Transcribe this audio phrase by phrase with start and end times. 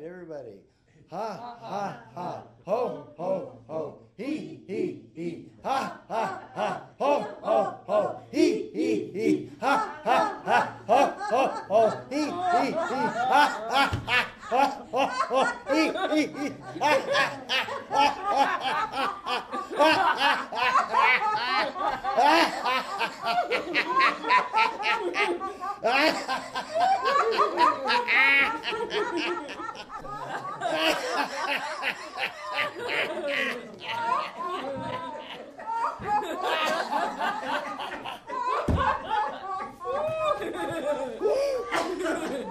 [0.00, 0.60] everybody.
[1.10, 2.42] Ha, ha, ha.
[2.64, 3.98] Ho, ho, ho.
[4.16, 5.50] He, he, he.
[5.62, 6.82] Ha, ha, ha.
[6.98, 8.20] Ho, ho, ho.
[8.30, 9.50] He, he, he.
[9.60, 10.76] Ha, ha, ha.
[10.86, 12.00] Ho, ho, ho.
[12.08, 13.10] He, he, he.
[13.28, 14.26] Ha, ha, ha.
[14.48, 15.40] Ho, ho, ho.
[15.70, 15.82] He,
[16.14, 16.52] he, he.
[16.80, 17.42] Ha, ha,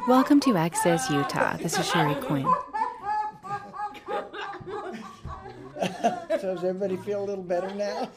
[0.08, 1.58] Welcome to Access Utah.
[1.58, 2.46] This is Sheri Quinn.
[6.40, 8.12] So does everybody feel a little better now?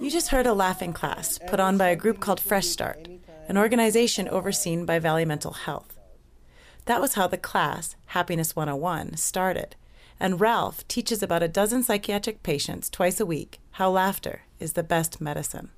[0.00, 3.06] You just heard a laughing class put on by a group called Fresh Start,
[3.48, 5.98] an organization overseen by Valley Mental Health.
[6.86, 9.76] That was how the class, Happiness 101, started.
[10.18, 14.82] And Ralph teaches about a dozen psychiatric patients twice a week how laughter is the
[14.82, 15.68] best medicine.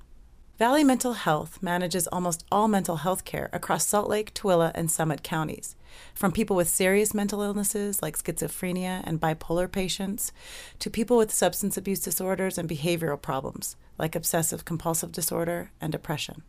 [0.61, 5.23] Valley Mental Health manages almost all mental health care across Salt Lake, Tooele, and Summit
[5.23, 5.75] counties,
[6.13, 10.31] from people with serious mental illnesses like schizophrenia and bipolar patients,
[10.77, 16.43] to people with substance abuse disorders and behavioral problems like obsessive compulsive disorder and depression.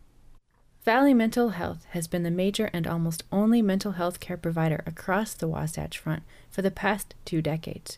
[0.84, 5.32] Valley Mental Health has been the major and almost only mental health care provider across
[5.32, 7.96] the Wasatch Front for the past two decades.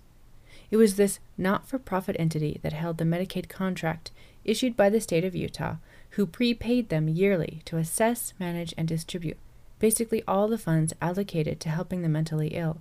[0.70, 4.12] It was this not for profit entity that held the Medicaid contract
[4.44, 5.76] issued by the state of Utah
[6.14, 9.38] who prepaid them yearly to assess, manage, and distribute
[9.84, 12.80] basically all the funds allocated to helping the mentally ill.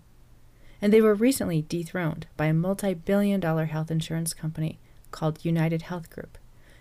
[0.82, 4.80] And they were recently dethroned by a multi billion dollar health insurance company
[5.12, 6.38] called United Health Group,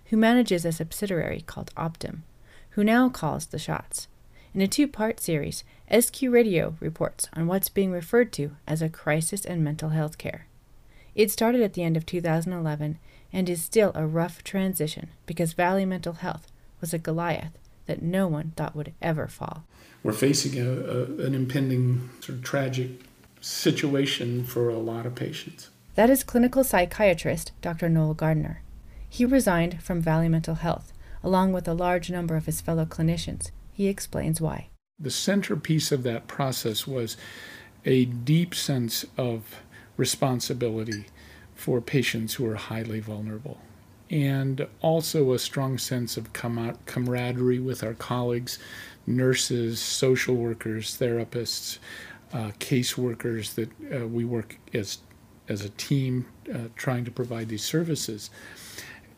[0.07, 2.21] who manages a subsidiary called Optum,
[2.71, 4.07] who now calls the shots.
[4.55, 8.89] In a two part series, SQ Radio reports on what's being referred to as a
[8.89, 10.47] crisis in mental health care.
[11.17, 12.99] It started at the end of 2011
[13.33, 16.47] and is still a rough transition because Valley Mental Health
[16.81, 19.65] was a Goliath that no one thought would ever fall.
[20.03, 22.91] We're facing a, a, an impending sort of tragic
[23.41, 25.71] situation for a lot of patients.
[25.95, 27.89] That is clinical psychiatrist Dr.
[27.89, 28.63] Noel Gardner.
[29.09, 30.93] He resigned from Valley Mental Health,
[31.23, 33.51] along with a large number of his fellow clinicians.
[33.73, 34.69] He explains why.
[34.99, 37.17] The centerpiece of that process was
[37.85, 39.61] a deep sense of
[39.97, 41.07] responsibility
[41.63, 43.57] for patients who are highly vulnerable.
[44.11, 48.59] And also a strong sense of camaraderie with our colleagues,
[49.07, 51.79] nurses, social workers, therapists,
[52.33, 54.99] uh, caseworkers that uh, we work as,
[55.49, 58.29] as a team uh, trying to provide these services.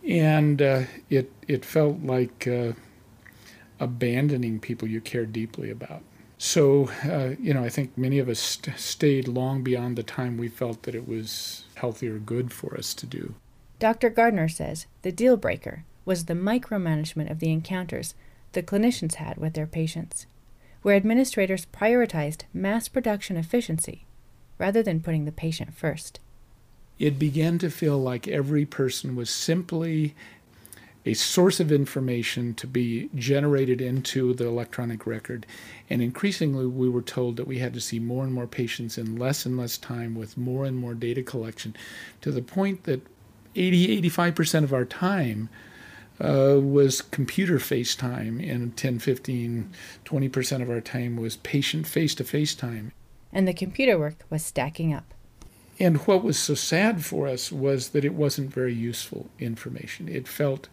[0.07, 2.73] And uh, it, it felt like uh,
[3.81, 6.03] abandoning people you care deeply about.
[6.45, 10.37] So, uh, you know, I think many of us st- stayed long beyond the time
[10.37, 13.35] we felt that it was healthy or good for us to do.
[13.79, 14.11] Dr.
[14.11, 18.15] Gardner says the deal breaker was the micromanagement of the encounters
[18.53, 20.27] the clinicians had with their patients,
[20.83, 24.05] where administrators prioritized mass production efficiency
[24.59, 26.21] rather than putting the patient first.
[26.99, 30.15] It began to feel like every person was simply
[31.07, 35.47] a source of information to be generated into the electronic record.
[35.91, 39.17] And increasingly, we were told that we had to see more and more patients in
[39.17, 41.77] less and less time with more and more data collection
[42.23, 43.03] to the point that
[43.55, 45.49] 80 85% of our time
[46.21, 49.71] uh, was computer FaceTime, and 10, 15,
[50.05, 52.93] 20% of our time was patient face to face time.
[53.33, 55.13] And the computer work was stacking up.
[55.81, 60.09] And what was so sad for us was that it wasn't very useful information.
[60.09, 60.69] It felt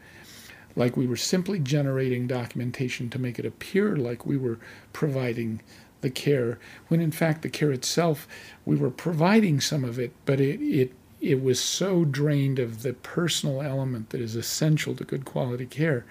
[0.75, 4.59] like we were simply generating documentation to make it appear like we were
[4.93, 5.61] providing
[6.01, 8.27] the care, when in fact the care itself,
[8.65, 12.93] we were providing some of it, but it, it, it was so drained of the
[12.93, 16.05] personal element that is essential to good quality care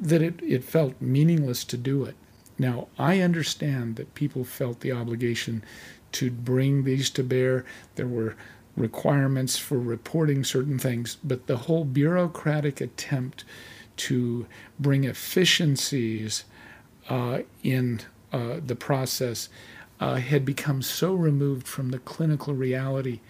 [0.00, 2.14] that it, it felt meaningless to do it.
[2.58, 5.62] Now, I understand that people felt the obligation
[6.12, 7.64] to bring these to bear.
[7.96, 8.36] There were
[8.76, 13.44] requirements for reporting certain things, but the whole bureaucratic attempt
[13.96, 14.46] to
[14.78, 16.44] bring efficiencies
[17.08, 18.00] uh, in
[18.32, 19.48] uh, the process
[20.00, 23.20] uh, had become so removed from the clinical reality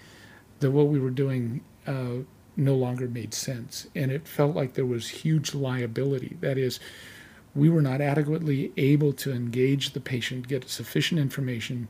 [0.61, 2.23] that what we were doing uh,
[2.57, 3.89] no longer made sense.
[3.97, 6.37] And it felt like there was huge liability.
[6.41, 6.79] That is,
[7.55, 11.89] we were not adequately able to engage the patient, get sufficient information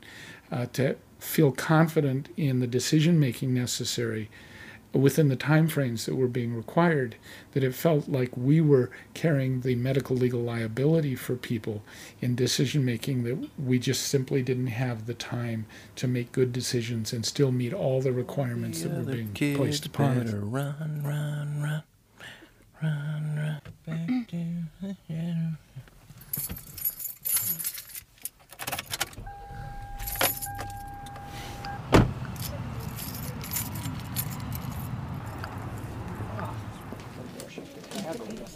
[0.51, 4.29] uh, to feel confident in the decision making necessary
[4.93, 7.15] within the time frames that were being required
[7.53, 11.81] that it felt like we were carrying the medical legal liability for people
[12.19, 15.65] in decision making that we just simply didn't have the time
[15.95, 20.17] to make good decisions and still meet all the requirements that were being placed upon
[20.17, 20.33] us.
[20.33, 21.83] Run, run, run,
[22.81, 24.61] run, run, back to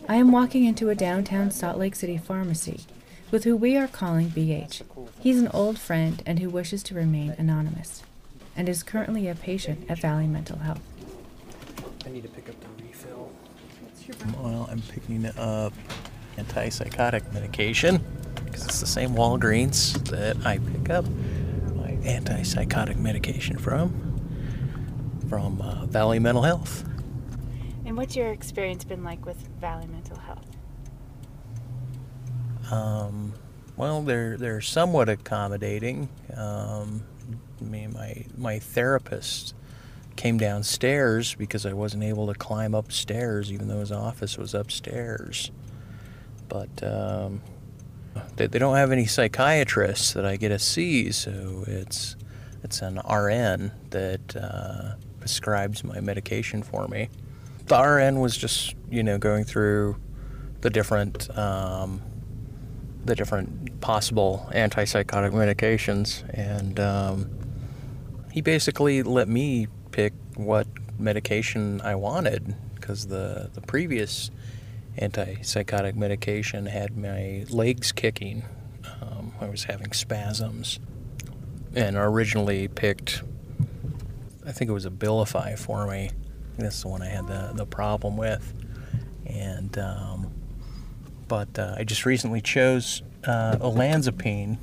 [0.07, 2.81] I am walking into a downtown Salt Lake City pharmacy
[3.31, 4.84] with who we are calling BH.
[5.19, 8.04] He's an old friend and who wishes to remain anonymous
[8.56, 10.81] and is currently a patient at Valley Mental Health.
[12.06, 13.31] I need to pick up the refill.
[14.38, 15.74] Well, I'm picking up
[16.38, 18.00] antipsychotic medication
[18.46, 21.06] because it's the same Walgreens that I pick up
[21.75, 24.19] my antipsychotic medication from,
[25.28, 26.86] from uh, Valley Mental Health.
[27.86, 30.48] And what's your experience been like with Valley Mental Health?
[32.72, 33.34] Um,
[33.78, 36.10] well, they're they're somewhat accommodating.
[36.36, 37.04] Um,
[37.62, 39.54] I mean, my my therapist
[40.16, 45.52] came downstairs because I wasn't able to climb upstairs, even though his office was upstairs.
[46.48, 47.42] But um,
[48.38, 52.16] they, they don't have any psychiatrists that I get to see, so it's
[52.64, 57.10] it's an RN that uh, prescribes my medication for me.
[57.66, 59.98] The RN was just you know going through
[60.62, 62.02] the different um,
[63.06, 67.30] the different possible antipsychotic medications, and um,
[68.32, 70.68] he basically let me pick what
[71.00, 74.32] medication I wanted because the the previous
[75.00, 78.44] antipsychotic medication had my legs kicking.
[79.02, 80.80] Um, I was having spasms,
[81.76, 83.24] and I originally picked.
[84.46, 86.12] I think it was Abilify for me.
[86.57, 88.54] That's the one I had the the problem with,
[89.25, 89.78] and.
[89.78, 90.31] Um,
[91.28, 94.57] but uh, I just recently chose uh, olanzapine.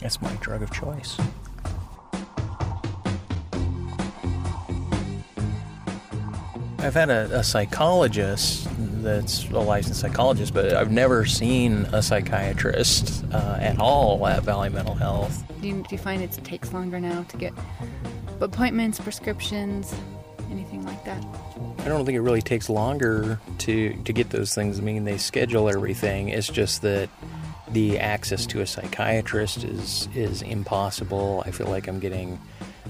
[0.00, 1.18] That's my drug of choice.
[6.78, 8.68] I've had a, a, psychologist
[9.02, 14.68] that's a licensed psychologist, but I've never seen a psychiatrist uh, at all at Valley
[14.68, 15.44] Mental Health.
[15.62, 17.54] Do you, do you find it takes longer now to get
[18.42, 19.94] appointments, prescriptions,
[21.04, 21.24] that?
[21.80, 24.78] I don't think it really takes longer to to get those things.
[24.78, 26.28] I mean, they schedule everything.
[26.28, 27.08] It's just that
[27.68, 31.42] the access to a psychiatrist is is impossible.
[31.46, 32.40] I feel like I'm getting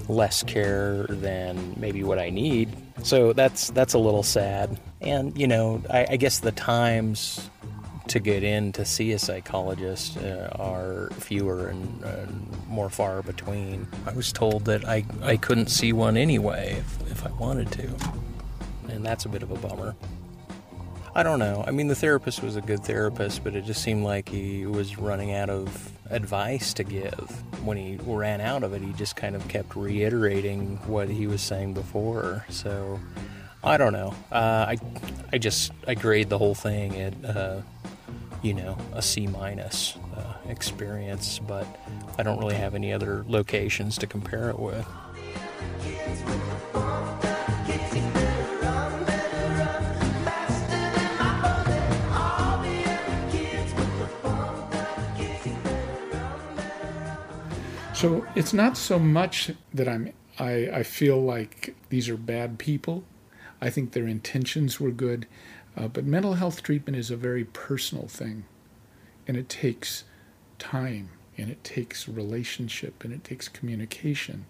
[0.07, 2.75] less care than maybe what I need.
[3.03, 4.79] So that's that's a little sad.
[5.01, 7.49] And you know, I, I guess the times
[8.07, 13.87] to get in to see a psychologist uh, are fewer and, and, more far between.
[14.05, 17.89] I was told that I, I couldn't see one anyway if, if I wanted to,
[18.89, 19.95] and that's a bit of a bummer.
[21.17, 21.63] I don't know.
[21.65, 24.97] I mean, the therapist was a good therapist, but it just seemed like he was
[24.97, 27.43] running out of advice to give.
[27.63, 31.41] When he ran out of it, he just kind of kept reiterating what he was
[31.41, 32.45] saying before.
[32.49, 32.99] So,
[33.63, 34.13] I don't know.
[34.29, 34.77] Uh, I,
[35.31, 37.61] I just I grade the whole thing at uh,
[38.45, 41.65] you know, a C minus uh, experience, but
[42.19, 44.85] I don't really have any other locations to compare it with.
[57.95, 63.05] So it's not so much that I'm I, I feel like these are bad people.
[63.59, 65.25] I think their intentions were good.
[65.77, 68.45] Uh, but mental health treatment is a very personal thing,
[69.27, 70.03] and it takes
[70.57, 74.45] time, and it takes relationship, and it takes communication.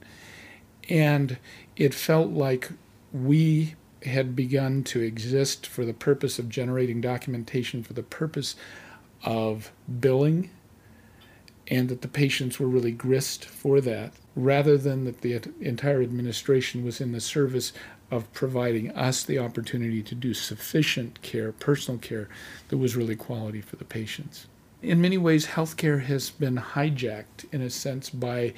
[0.87, 1.37] And
[1.75, 2.71] it felt like
[3.11, 8.55] we had begun to exist for the purpose of generating documentation, for the purpose
[9.23, 10.51] of billing,
[11.67, 16.85] and that the patients were really grist for that, rather than that the entire administration
[16.85, 17.73] was in the service
[18.11, 22.29] of providing us the opportunity to do sufficient care, personal care,
[22.69, 24.47] that was really quality for the patients.
[24.81, 28.53] In many ways, healthcare has been hijacked, in a sense, by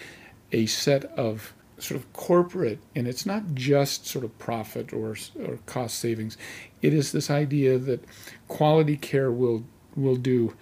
[0.51, 5.59] a set of sort of corporate, and it's not just sort of profit or, or
[5.65, 6.37] cost savings.
[6.81, 8.03] It is this idea that
[8.47, 9.63] quality care will
[9.95, 10.53] will do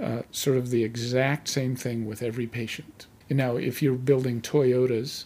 [0.00, 3.06] uh, sort of the exact same thing with every patient.
[3.30, 5.24] Now, if you're building Toyotas,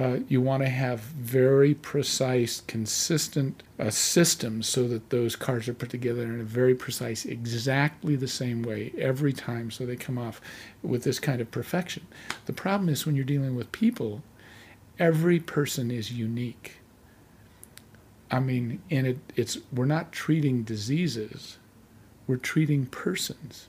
[0.00, 5.74] uh, you want to have very precise, consistent uh, systems so that those cars are
[5.74, 10.16] put together in a very precise, exactly the same way every time so they come
[10.16, 10.40] off
[10.82, 12.06] with this kind of perfection.
[12.46, 14.22] The problem is when you're dealing with people,
[14.98, 16.78] every person is unique.
[18.30, 21.58] I mean, and it, it's we're not treating diseases,
[22.26, 23.68] we're treating persons.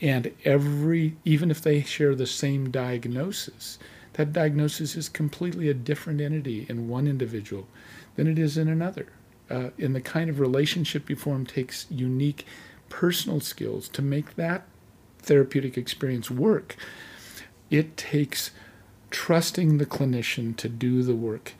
[0.00, 3.80] And every, even if they share the same diagnosis,
[4.14, 7.66] that diagnosis is completely a different entity in one individual
[8.16, 9.06] than it is in another.
[9.50, 12.46] Uh, and the kind of relationship you form takes unique
[12.88, 14.64] personal skills to make that
[15.18, 16.76] therapeutic experience work.
[17.70, 18.50] It takes
[19.10, 21.52] trusting the clinician to do the work.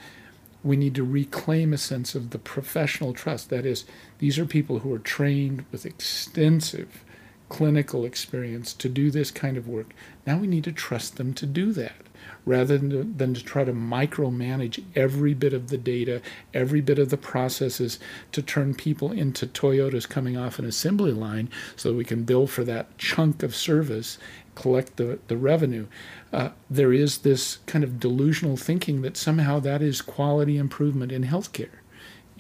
[0.63, 3.51] We need to reclaim a sense of the professional trust.
[3.51, 3.85] That is,
[4.19, 7.05] these are people who are trained with extensive
[7.49, 9.93] clinical experience to do this kind of work.
[10.27, 11.97] Now we need to trust them to do that
[12.45, 16.21] rather than to, than to try to micromanage every bit of the data,
[16.53, 17.99] every bit of the processes
[18.33, 22.65] to turn people into Toyotas coming off an assembly line so we can bill for
[22.65, 24.19] that chunk of service,
[24.55, 25.87] collect the, the revenue.
[26.33, 31.25] Uh, there is this kind of delusional thinking that somehow that is quality improvement in
[31.25, 31.71] healthcare.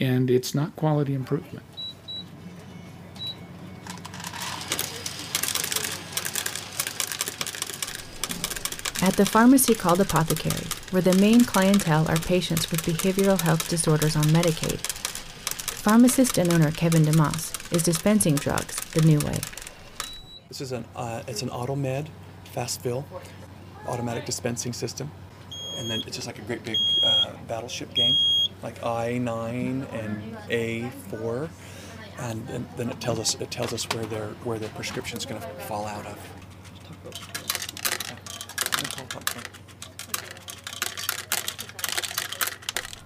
[0.00, 1.64] And it's not quality improvement.
[9.02, 14.14] At the pharmacy called Apothecary, where the main clientele are patients with behavioral health disorders
[14.14, 19.40] on Medicaid, pharmacist and owner Kevin DeMoss is dispensing drugs the new way.
[20.46, 22.06] This is an uh, it's an AutoMed
[22.54, 23.04] fast fill
[23.88, 25.10] automatic dispensing system,
[25.78, 28.16] and then it's just like a great big uh, battleship game,
[28.62, 31.50] like I nine and A four,
[32.20, 35.48] and then, it tells us it tells us where their where their prescription's going to
[35.66, 36.16] fall out of.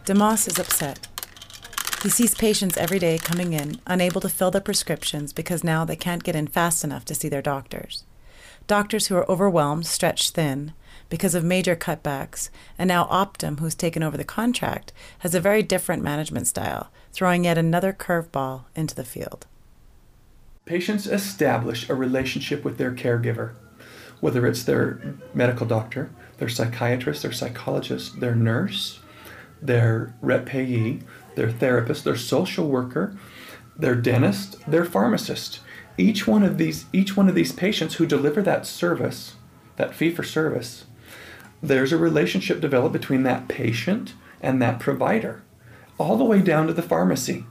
[0.05, 1.09] DeMoss is upset.
[2.03, 5.97] He sees patients every day coming in, unable to fill their prescriptions because now they
[5.97, 8.05] can't get in fast enough to see their doctors.
[8.69, 10.73] Doctors who are overwhelmed, stretched thin
[11.09, 15.63] because of major cutbacks, and now Optum, who's taken over the contract, has a very
[15.63, 19.47] different management style, throwing yet another curveball into the field.
[20.65, 23.55] Patients establish a relationship with their caregiver,
[24.21, 29.01] whether it's their medical doctor, their psychiatrist, their psychologist, their nurse,
[29.61, 31.01] their rep payee,
[31.35, 33.17] their therapist, their social worker,
[33.77, 35.61] their dentist, their pharmacist.
[35.99, 39.37] Each one of these each one of these patients who deliver that service,
[39.77, 40.85] that fee for service,
[41.63, 45.43] there's a relationship developed between that patient and that provider,
[45.99, 47.45] all the way down to the pharmacy.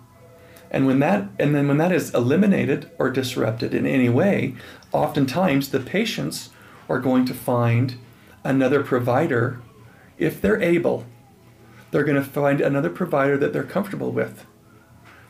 [0.70, 4.56] And when that and then when that is eliminated or disrupted in any way,
[4.92, 6.50] oftentimes the patients
[6.88, 7.98] are going to find
[8.44, 9.62] another provider
[10.18, 11.06] if they're able
[11.96, 14.46] they're going to find another provider that they're comfortable with,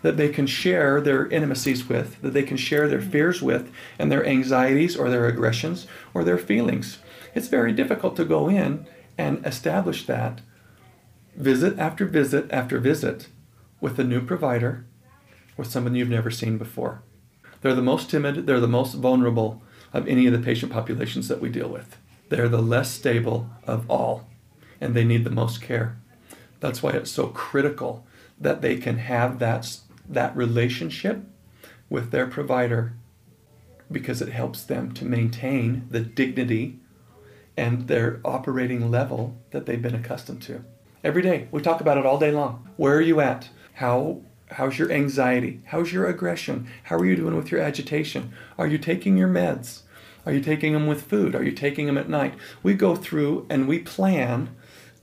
[0.01, 4.11] that they can share their intimacies with, that they can share their fears with, and
[4.11, 6.97] their anxieties or their aggressions or their feelings.
[7.35, 10.41] It's very difficult to go in and establish that
[11.35, 13.27] visit after visit after visit
[13.79, 14.87] with a new provider,
[15.57, 17.03] with someone you've never seen before.
[17.61, 19.61] They're the most timid, they're the most vulnerable
[19.95, 21.97] of any of the patient populations that we deal with.
[22.27, 24.27] They're the less stable of all,
[24.81, 25.97] and they need the most care.
[26.59, 28.05] That's why it's so critical
[28.37, 29.77] that they can have that,
[30.09, 31.23] that relationship
[31.89, 32.93] with their provider
[33.89, 36.77] because it helps them to maintain the dignity
[37.55, 40.65] and their operating level that they've been accustomed to.
[41.05, 42.67] Every day, we talk about it all day long.
[42.75, 43.47] Where are you at?
[43.75, 45.61] How how's your anxiety?
[45.65, 46.67] How's your aggression?
[46.83, 48.33] How are you doing with your agitation?
[48.57, 49.83] Are you taking your meds?
[50.25, 51.35] Are you taking them with food?
[51.35, 52.33] Are you taking them at night?
[52.63, 54.55] We go through and we plan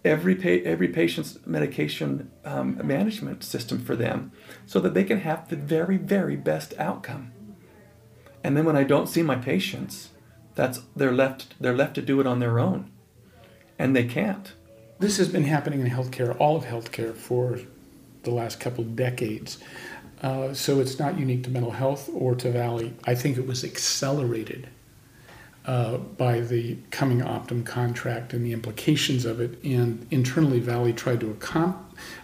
[0.05, 4.33] every pa- every patient's medication um, management system for them
[4.67, 7.33] so that they can have the very very best outcome.
[8.45, 10.09] And then when i don't see my patients
[10.55, 12.91] that's they're left they're left to do it on their own.
[13.79, 14.53] And they can't.
[14.99, 17.61] This has been happening in healthcare all of healthcare for
[18.25, 19.59] the last couple of decades.
[20.21, 22.95] Uh, so it's not unique to mental health or to valley.
[23.05, 24.69] I think it was accelerated
[25.65, 29.63] uh, by the coming Optum contract and the implications of it.
[29.63, 31.77] And internally, Valley tried to accom-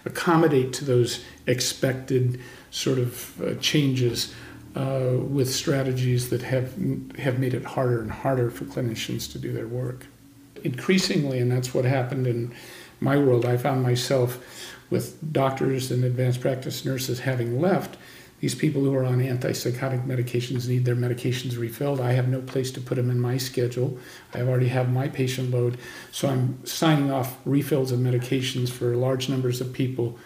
[0.05, 2.39] accommodate to those expected
[2.71, 4.33] sort of uh, changes
[4.75, 6.73] uh, with strategies that have
[7.17, 10.05] have made it harder and harder for clinicians to do their work.
[10.63, 12.53] Increasingly, and that's what happened in
[12.99, 13.45] my world.
[13.45, 14.37] I found myself
[14.89, 17.97] with doctors and advanced practice nurses having left
[18.39, 21.99] these people who are on antipsychotic medications need their medications refilled.
[21.99, 23.97] I have no place to put them in my schedule.
[24.33, 25.77] I already have my patient load.
[26.11, 30.17] So I'm signing off refills of medications for large numbers of people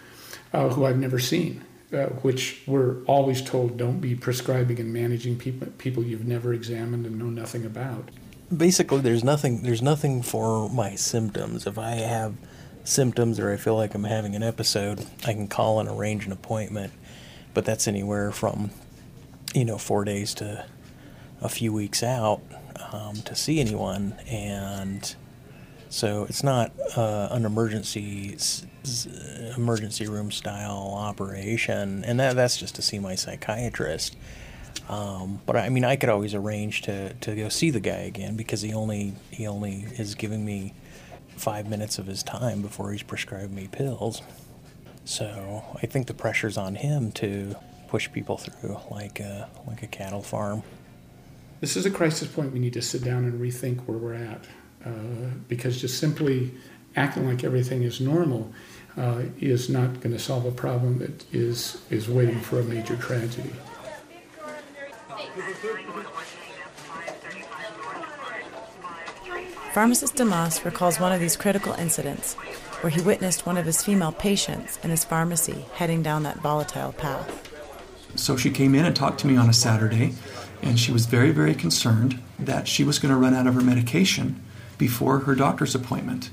[0.52, 5.36] uh, who I've never seen, uh, which we're always told don't be prescribing and managing
[5.36, 8.10] people, people you've never examined and know nothing about.
[8.56, 11.66] Basically, there's nothing, there's nothing for my symptoms.
[11.66, 12.34] If I have
[12.84, 16.32] symptoms or I feel like I'm having an episode, I can call and arrange an
[16.32, 16.92] appointment.
[17.54, 18.70] But that's anywhere from,
[19.54, 20.66] you know, four days to
[21.40, 22.40] a few weeks out
[22.92, 24.16] um, to see anyone.
[24.28, 25.14] And
[25.88, 28.36] so it's not uh, an emergency
[29.56, 34.16] emergency room style operation, and that that's just to see my psychiatrist.
[34.88, 38.36] Um, but I mean, I could always arrange to, to go see the guy again
[38.36, 40.74] because he only he only is giving me
[41.36, 44.22] five minutes of his time before he's prescribed me pills.
[45.04, 47.56] So I think the pressure's on him to
[47.88, 50.62] push people through like a, like a cattle farm.
[51.60, 54.44] This is a crisis point we need to sit down and rethink where we're at
[54.84, 54.90] uh,
[55.48, 56.52] because just simply
[56.96, 58.52] acting like everything is normal
[58.96, 62.96] uh, is not going to solve a problem that is, is waiting for a major
[62.96, 63.52] tragedy.
[69.72, 72.36] Pharmacist DeMoss recalls one of these critical incidents
[72.84, 76.92] where he witnessed one of his female patients in his pharmacy heading down that volatile
[76.92, 77.50] path.
[78.14, 80.12] So she came in and talked to me on a Saturday,
[80.60, 83.62] and she was very, very concerned that she was going to run out of her
[83.62, 84.38] medication
[84.76, 86.28] before her doctor's appointment.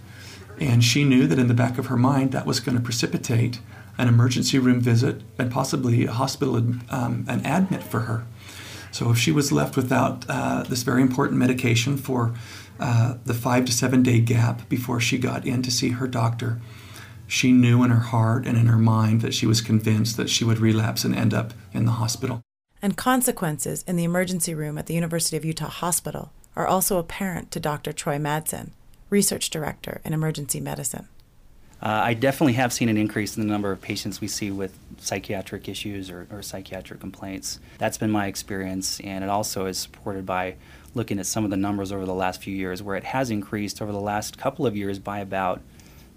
[0.60, 3.62] And she knew that in the back of her mind that was going to precipitate
[3.98, 8.26] an emergency room visit and possibly a hospital um, an admit for her.
[8.92, 12.34] So if she was left without uh, this very important medication for
[12.80, 16.60] uh, the five to seven day gap before she got in to see her doctor,
[17.28, 20.44] she knew in her heart and in her mind that she was convinced that she
[20.44, 22.42] would relapse and end up in the hospital.
[22.82, 27.52] And consequences in the emergency room at the University of Utah Hospital are also apparent
[27.52, 27.94] to Dr.
[27.94, 28.72] Troy Madsen,
[29.10, 31.08] research director in emergency medicine.
[31.82, 34.78] Uh, I definitely have seen an increase in the number of patients we see with
[35.00, 37.60] psychiatric issues or, or, psychiatric complaints.
[37.80, 40.58] That's been my experience, and it also is supported by
[40.94, 43.82] looking at some of the numbers over the last few years, where it has increased
[43.82, 45.62] over the last couple of years by about,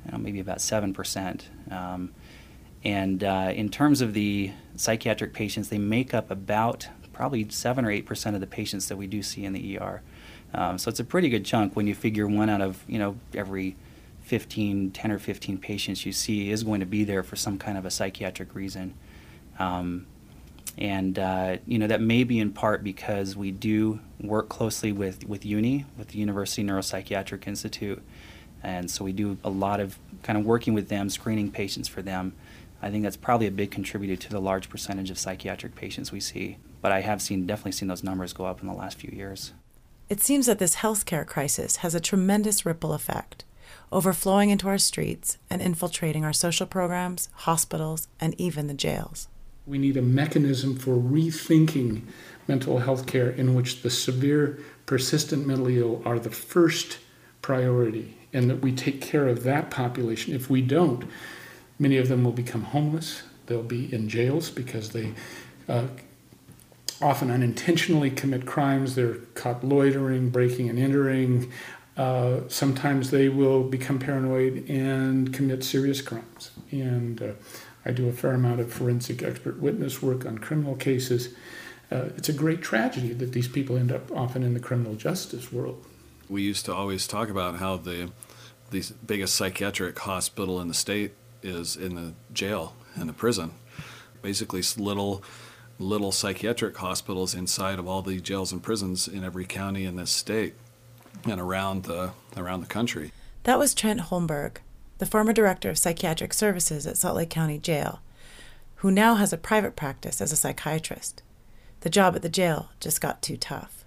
[0.05, 1.73] you know, maybe about 7%.
[1.73, 2.13] Um,
[2.85, 7.89] and uh, in terms of the psychiatric patients, they make up about probably 7 or
[7.89, 10.03] 8% of the patients that we do see in the ER.
[10.53, 13.17] Um, so it's a pretty good chunk when you figure one out of, you know,
[13.35, 13.77] every
[14.25, 17.77] 15, 10 or 15 patients you see is going to be there for some kind
[17.77, 18.95] of a psychiatric reason.
[19.59, 20.07] Um,
[20.77, 25.29] and uh, you know that may be in part because we do work closely with,
[25.29, 28.03] with UNI, with the University Neuropsychiatric Institute,
[28.63, 32.03] and so we do a lot of kind of working with them, screening patients for
[32.03, 32.33] them.
[32.83, 36.21] I think that's probably a big contributor to the large percentage of psychiatric patients we
[36.21, 36.57] see.
[36.81, 39.53] But I have seen definitely seen those numbers go up in the last few years.
[40.09, 43.45] It seems that this healthcare crisis has a tremendous ripple effect
[43.93, 49.29] overflowing into our streets and infiltrating our social programs, hospitals, and even the jails.
[49.67, 52.03] We need a mechanism for rethinking
[52.47, 56.99] mental health care in which the severe, persistent mentally ill are the first
[57.41, 60.35] priority and that we take care of that population.
[60.35, 61.05] If we don't,
[61.79, 63.23] many of them will become homeless.
[63.47, 65.15] They'll be in jails because they
[65.69, 65.87] uh,
[67.01, 68.95] often unintentionally commit crimes.
[68.95, 71.53] They're caught loitering, breaking and entering,
[71.97, 76.51] uh, sometimes they will become paranoid and commit serious crimes.
[76.71, 77.33] And uh,
[77.85, 81.35] I do a fair amount of forensic expert witness work on criminal cases.
[81.93, 85.53] Uh, it's a great tragedy that these people end up often in the criminal justice
[85.53, 85.85] world.
[86.29, 88.11] We used to always talk about how the
[88.71, 93.53] the biggest psychiatric hospital in the state is in the jail and the prison.
[94.23, 95.23] Basically, little
[95.79, 100.11] little psychiatric hospitals inside of all the jails and prisons in every county in this
[100.11, 100.55] state
[101.25, 103.13] and around the around the country.
[103.45, 104.57] That was Trent Holmberg,
[104.99, 108.01] the former director of psychiatric services at Salt Lake County Jail,
[108.77, 111.23] who now has a private practice as a psychiatrist.
[111.81, 113.85] The job at the jail just got too tough.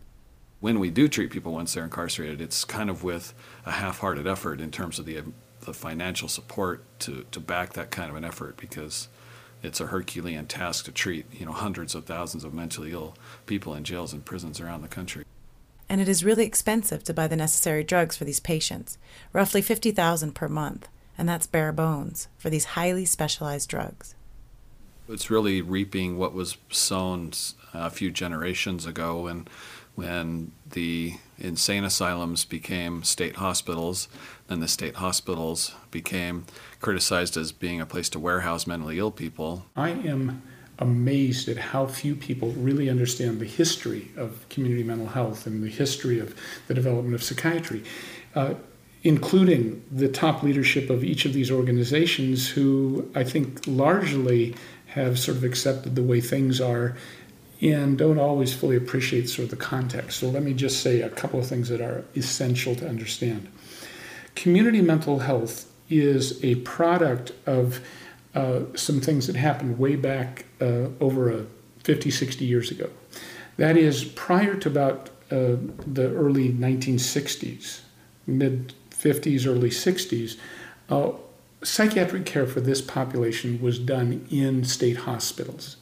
[0.59, 3.33] When we do treat people once they're incarcerated, it's kind of with
[3.65, 5.23] a half-hearted effort in terms of the
[5.61, 9.09] the financial support to, to back that kind of an effort because
[9.61, 13.73] it's a Herculean task to treat you know hundreds of thousands of mentally ill people
[13.73, 15.25] in jails and prisons around the country
[15.89, 18.97] and it is really expensive to buy the necessary drugs for these patients,
[19.33, 24.15] roughly 50,000 per month, and that's bare bones for these highly specialized drugs.
[25.09, 27.31] It's really reaping what was sown
[27.73, 29.47] a few generations ago when
[29.97, 34.07] when the insane asylums became state hospitals,
[34.45, 36.45] then the state hospitals became
[36.81, 39.65] criticized as being a place to warehouse mentally ill people.
[39.75, 40.43] I am
[40.79, 45.69] amazed at how few people really understand the history of community mental health and the
[45.69, 46.35] history of
[46.67, 47.83] the development of psychiatry,
[48.35, 48.53] uh,
[49.03, 54.55] including the top leadership of each of these organizations, who I think largely
[54.87, 56.95] have sort of accepted the way things are
[57.61, 60.19] and don't always fully appreciate sort of the context.
[60.19, 63.47] So let me just say a couple of things that are essential to understand.
[64.35, 67.79] Community mental health is a product of
[68.37, 71.47] uh, some things that happened way back uh, over a
[71.83, 72.87] 50, 60 years ago.
[73.57, 75.55] That is, prior to about uh,
[75.87, 77.81] the early 1960s,
[78.27, 80.37] mid 50s, early 60s,
[80.87, 81.13] uh,
[81.63, 85.77] psychiatric care for this population was done in state hospitals.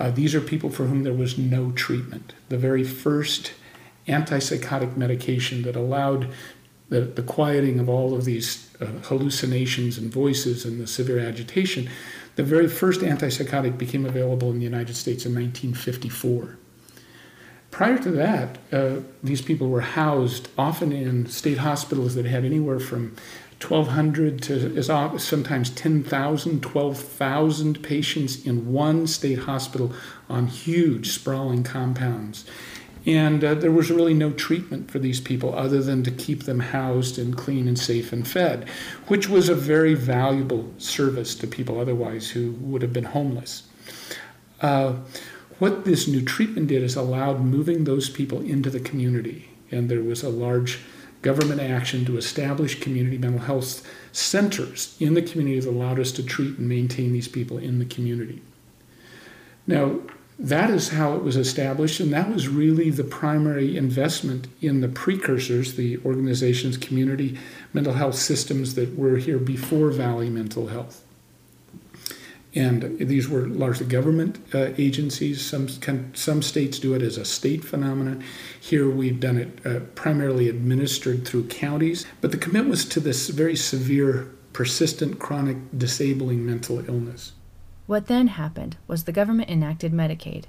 [0.00, 2.32] Uh, these are people for whom there was no treatment.
[2.48, 3.52] The very first
[4.08, 6.32] antipsychotic medication that allowed
[6.88, 11.88] the, the quieting of all of these uh, hallucinations and voices and the severe agitation,
[12.36, 16.56] the very first antipsychotic became available in the United States in 1954.
[17.70, 22.78] Prior to that, uh, these people were housed often in state hospitals that had anywhere
[22.78, 23.16] from
[23.60, 29.92] 1,200 to sometimes 10,000, 12,000 patients in one state hospital
[30.28, 32.44] on huge, sprawling compounds.
[33.06, 36.58] And uh, there was really no treatment for these people other than to keep them
[36.58, 38.68] housed and clean and safe and fed,
[39.06, 43.62] which was a very valuable service to people otherwise who would have been homeless.
[44.60, 44.94] Uh,
[45.60, 50.02] what this new treatment did is allowed moving those people into the community, and there
[50.02, 50.80] was a large
[51.22, 56.22] government action to establish community mental health centers in the community that allowed us to
[56.22, 58.42] treat and maintain these people in the community.
[59.66, 60.00] Now,
[60.38, 64.88] that is how it was established, and that was really the primary investment in the
[64.88, 67.38] precursors, the organization's community
[67.72, 71.02] mental health systems that were here before Valley Mental Health.
[72.54, 75.44] And these were largely government uh, agencies.
[75.44, 75.68] Some,
[76.14, 78.24] some states do it as a state phenomenon.
[78.58, 82.06] Here we've done it uh, primarily administered through counties.
[82.22, 87.32] But the commitment was to this very severe, persistent, chronic, disabling mental illness.
[87.86, 90.44] What then happened was the government enacted Medicaid,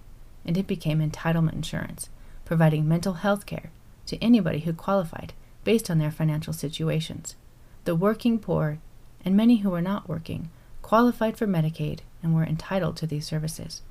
[0.46, 2.10] and it became entitlement insurance,
[2.46, 3.72] providing mental health care
[4.08, 7.36] to anybody who qualified based on their financial situations.
[7.84, 8.80] The working poor,
[9.24, 10.50] and many who were not working,
[10.82, 13.82] qualified for Medicaid and were entitled to these services.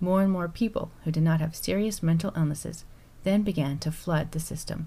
[0.00, 2.84] More and more people who did not have serious mental illnesses
[3.24, 4.86] then began to flood the system.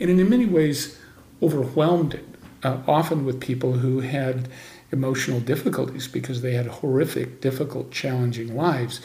[0.00, 0.98] And in many ways,
[1.42, 2.24] overwhelmed it,
[2.62, 4.48] uh, often with people who had
[4.90, 9.00] emotional difficulties because they had horrific, difficult, challenging lives,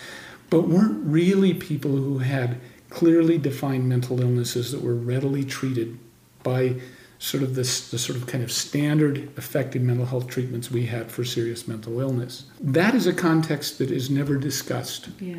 [0.49, 5.97] but weren't really people who had clearly defined mental illnesses that were readily treated
[6.43, 6.75] by
[7.23, 11.09] sort of this the sort of kind of standard effective mental health treatments we had
[11.09, 12.45] for serious mental illness.
[12.59, 15.09] That is a context that is never discussed.
[15.19, 15.37] Yeah.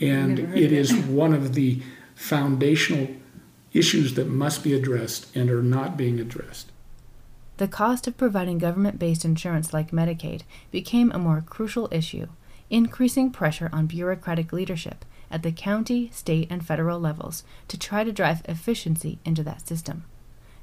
[0.00, 1.82] And it is one of the
[2.14, 3.08] foundational
[3.72, 6.70] issues that must be addressed and are not being addressed.
[7.56, 12.26] The cost of providing government based insurance like Medicaid became a more crucial issue,
[12.68, 18.12] increasing pressure on bureaucratic leadership at the county, state, and federal levels to try to
[18.12, 20.04] drive efficiency into that system.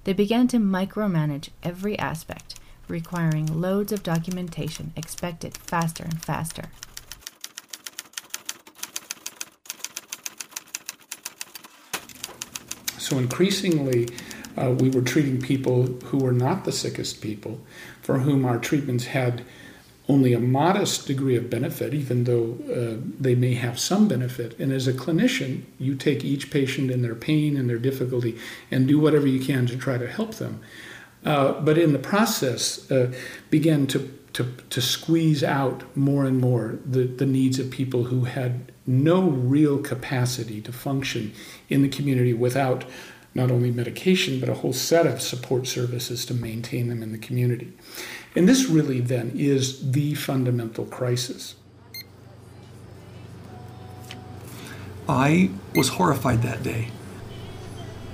[0.03, 6.71] They began to micromanage every aspect, requiring loads of documentation expected faster and faster.
[12.97, 14.09] So increasingly,
[14.57, 17.59] uh, we were treating people who were not the sickest people,
[18.01, 19.43] for whom our treatments had
[20.09, 24.59] only a modest degree of benefit, even though uh, they may have some benefit.
[24.59, 28.37] And as a clinician, you take each patient and their pain and their difficulty
[28.69, 30.61] and do whatever you can to try to help them.
[31.23, 33.13] Uh, but in the process, uh,
[33.49, 38.25] begin to, to, to squeeze out more and more the, the needs of people who
[38.25, 41.31] had no real capacity to function
[41.69, 42.83] in the community without
[43.33, 47.17] not only medication, but a whole set of support services to maintain them in the
[47.17, 47.71] community.
[48.35, 51.55] And this really then is the fundamental crisis.
[55.07, 56.89] I was horrified that day.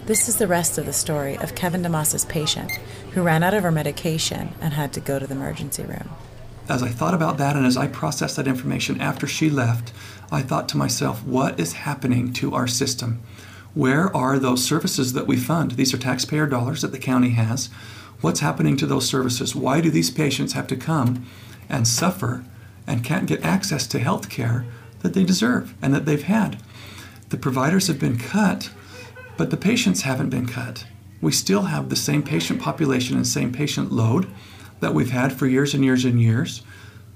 [0.06, 2.72] This is the rest of the story of Kevin DeMoss's patient
[3.12, 6.10] who ran out of her medication and had to go to the emergency room.
[6.70, 9.92] As I thought about that and as I processed that information after she left,
[10.32, 13.22] I thought to myself, what is happening to our system?
[13.78, 15.74] Where are those services that we fund?
[15.74, 17.70] These are taxpayer dollars that the county has.
[18.22, 19.56] What's happening to those services?
[19.56, 21.28] Why do these patients have to come
[21.70, 22.44] and suffer
[22.88, 24.66] and can't get access to health care
[25.02, 26.58] that they deserve and that they've had?
[27.30, 28.72] The providers have been cut,
[29.38, 30.88] but the patients haven't been cut.
[31.22, 34.26] We still have the same patient population and same patient load
[34.80, 36.64] that we've had for years and years and years,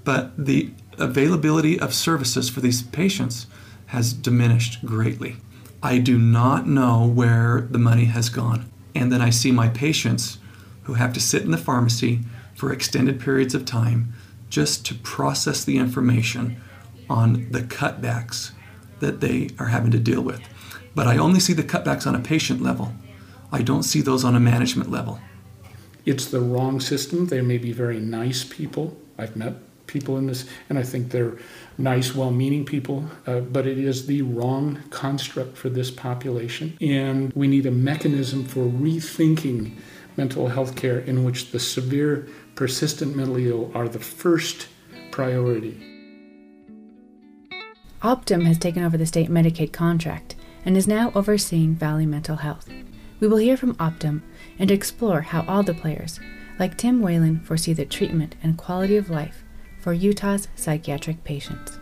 [0.04, 3.48] but the availability of services for these patients
[3.86, 5.38] has diminished greatly.
[5.82, 8.70] I do not know where the money has gone.
[8.94, 10.38] And then I see my patients
[10.84, 12.20] who have to sit in the pharmacy
[12.54, 14.12] for extended periods of time
[14.48, 16.60] just to process the information
[17.10, 18.52] on the cutbacks
[19.00, 20.40] that they are having to deal with.
[20.94, 22.92] But I only see the cutbacks on a patient level.
[23.50, 25.20] I don't see those on a management level.
[26.04, 27.26] it's the wrong system.
[27.26, 28.96] They may be very nice people.
[29.18, 29.54] I've met
[29.86, 31.36] people in this, and I think they're
[31.78, 36.76] nice, well meaning people, uh, but it is the wrong construct for this population.
[36.80, 39.76] And we need a mechanism for rethinking
[40.16, 44.68] mental health care in which the severe, persistent mentally ill are the first
[45.10, 45.80] priority.
[48.02, 52.68] Optum has taken over the state Medicaid contract and is now overseeing Valley Mental Health.
[53.20, 54.22] We will hear from Optum
[54.58, 56.18] and explore how all the players,
[56.58, 59.44] like Tim Whalen, foresee the treatment and quality of life
[59.82, 61.78] for Utah's psychiatric patients.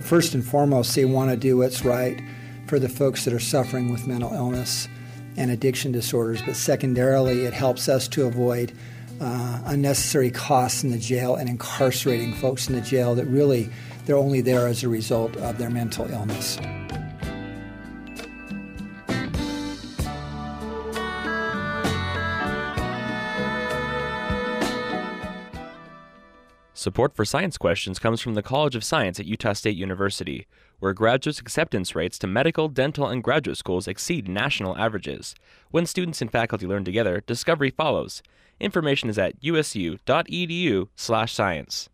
[0.00, 2.20] First and foremost, they want to do what's right
[2.66, 4.88] for the folks that are suffering with mental illness
[5.36, 8.72] and addiction disorders, but secondarily, it helps us to avoid
[9.20, 13.68] uh, unnecessary costs in the jail and incarcerating folks in the jail that really
[14.06, 16.58] they're only there as a result of their mental illness.
[26.82, 30.48] Support for science questions comes from the College of Science at Utah State University,
[30.80, 35.36] where graduate acceptance rates to medical, dental, and graduate schools exceed national averages.
[35.70, 38.20] When students and faculty learn together, discovery follows.
[38.58, 41.88] Information is at usu.edu/science.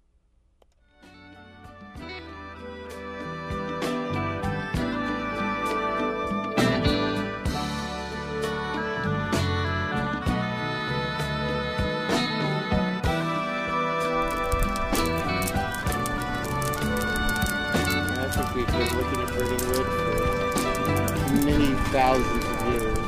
[21.89, 22.99] thousands of years.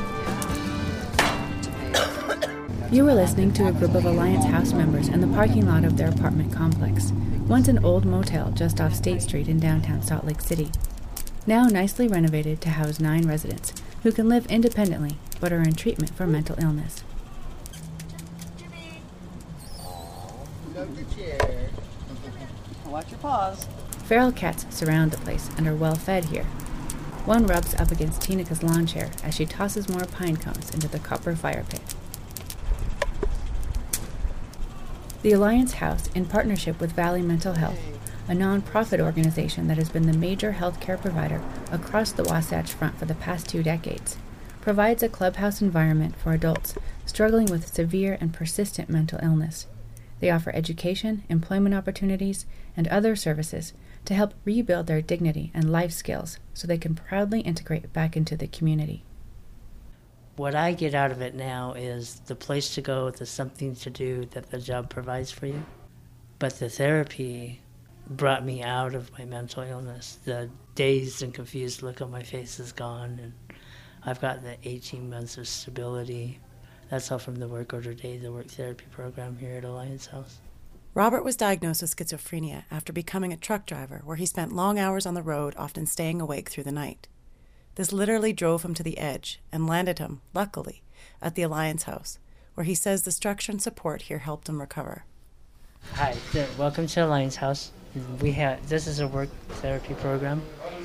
[2.91, 5.97] You were listening to a group of Alliance House members in the parking lot of
[5.97, 7.11] their apartment complex,
[7.47, 10.71] once an old motel just off State Street in downtown Salt Lake City.
[11.47, 16.15] Now nicely renovated to house nine residents who can live independently but are in treatment
[16.15, 17.03] for mental illness.
[22.85, 23.67] Watch your paws.
[24.03, 26.45] Feral cats surround the place and are well fed here.
[27.25, 30.99] One rubs up against Tinika's lawn chair as she tosses more pine cones into the
[30.99, 31.81] copper fire pit.
[35.21, 37.79] The Alliance House, in partnership with Valley Mental Health,
[38.27, 43.05] a nonprofit organization that has been the major healthcare provider across the Wasatch Front for
[43.05, 44.17] the past two decades,
[44.59, 46.73] provides a clubhouse environment for adults
[47.05, 49.67] struggling with severe and persistent mental illness.
[50.21, 53.73] They offer education, employment opportunities, and other services
[54.05, 58.35] to help rebuild their dignity and life skills so they can proudly integrate back into
[58.35, 59.03] the community.
[60.35, 63.89] What I get out of it now is the place to go, the something to
[63.89, 65.63] do that the job provides for you.
[66.39, 67.61] But the therapy
[68.09, 70.17] brought me out of my mental illness.
[70.25, 73.33] The dazed and confused look on my face is gone, and
[74.03, 76.39] I've got the 18 months of stability.
[76.89, 80.39] That's all from the work order day, the work therapy program here at Alliance House.
[80.93, 85.05] Robert was diagnosed with schizophrenia after becoming a truck driver, where he spent long hours
[85.05, 87.07] on the road, often staying awake through the night.
[87.75, 90.81] This literally drove him to the edge and landed him, luckily,
[91.21, 92.19] at the Alliance House,
[92.55, 95.05] where he says the structure and support here helped him recover.
[95.93, 96.13] Hi,
[96.57, 97.71] welcome to Alliance House.
[98.19, 99.29] We have this is a work
[99.61, 100.41] therapy program,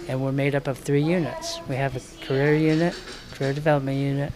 [0.06, 1.58] and we're made up of three units.
[1.68, 2.94] We have a career unit,
[3.32, 4.32] career development unit,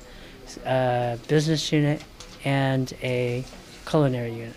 [0.67, 2.03] a business unit,
[2.45, 3.45] and a
[3.87, 4.57] culinary unit.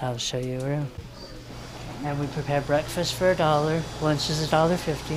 [0.00, 0.88] I'll show you around.
[2.04, 5.16] And we prepare breakfast for a dollar, lunch is a dollar fifty,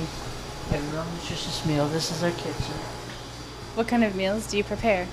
[0.74, 1.86] and real nutritious meal.
[1.88, 2.74] This is our kitchen.
[3.74, 5.06] What kind of meals do you prepare?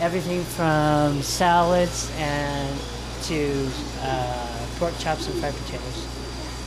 [0.00, 2.80] Everything from salads and
[3.24, 6.08] to uh, pork chops and fried potatoes.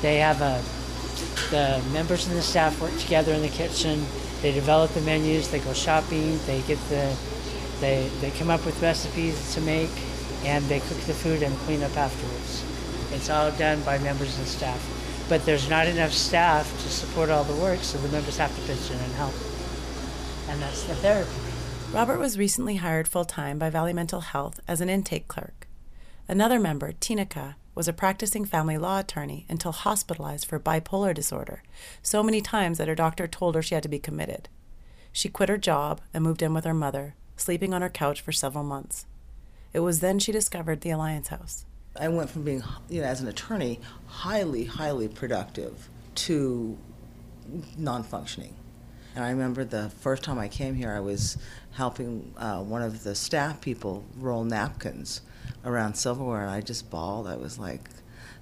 [0.02, 0.64] They have a
[1.52, 4.06] the members and the staff work together in the kitchen.
[4.42, 5.50] They develop the menus.
[5.52, 6.40] They go shopping.
[6.46, 7.14] They get the
[7.82, 9.92] they they come up with recipes to make,
[10.46, 12.64] and they cook the food and clean up afterwards.
[13.12, 14.80] It's all done by members and staff.
[15.28, 18.62] But there's not enough staff to support all the work, so the members have to
[18.68, 19.34] pitch in and help.
[20.50, 21.32] And that's the therapy.
[21.92, 25.68] Robert was recently hired full time by Valley Mental Health as an intake clerk.
[26.28, 31.64] Another member, Tinika, was a practicing family law attorney until hospitalized for bipolar disorder,
[32.02, 34.50] so many times that her doctor told her she had to be committed.
[35.12, 38.32] She quit her job and moved in with her mother, sleeping on her couch for
[38.32, 39.06] several months.
[39.76, 41.66] It was then she discovered the Alliance House.
[42.00, 46.78] I went from being, you know, as an attorney, highly, highly productive to
[47.78, 48.56] non functioning.
[49.16, 51.38] And I remember the first time I came here, I was
[51.74, 55.20] helping uh, one of the staff people roll napkins
[55.66, 57.28] around silverware, and I just bawled.
[57.28, 57.90] I was like,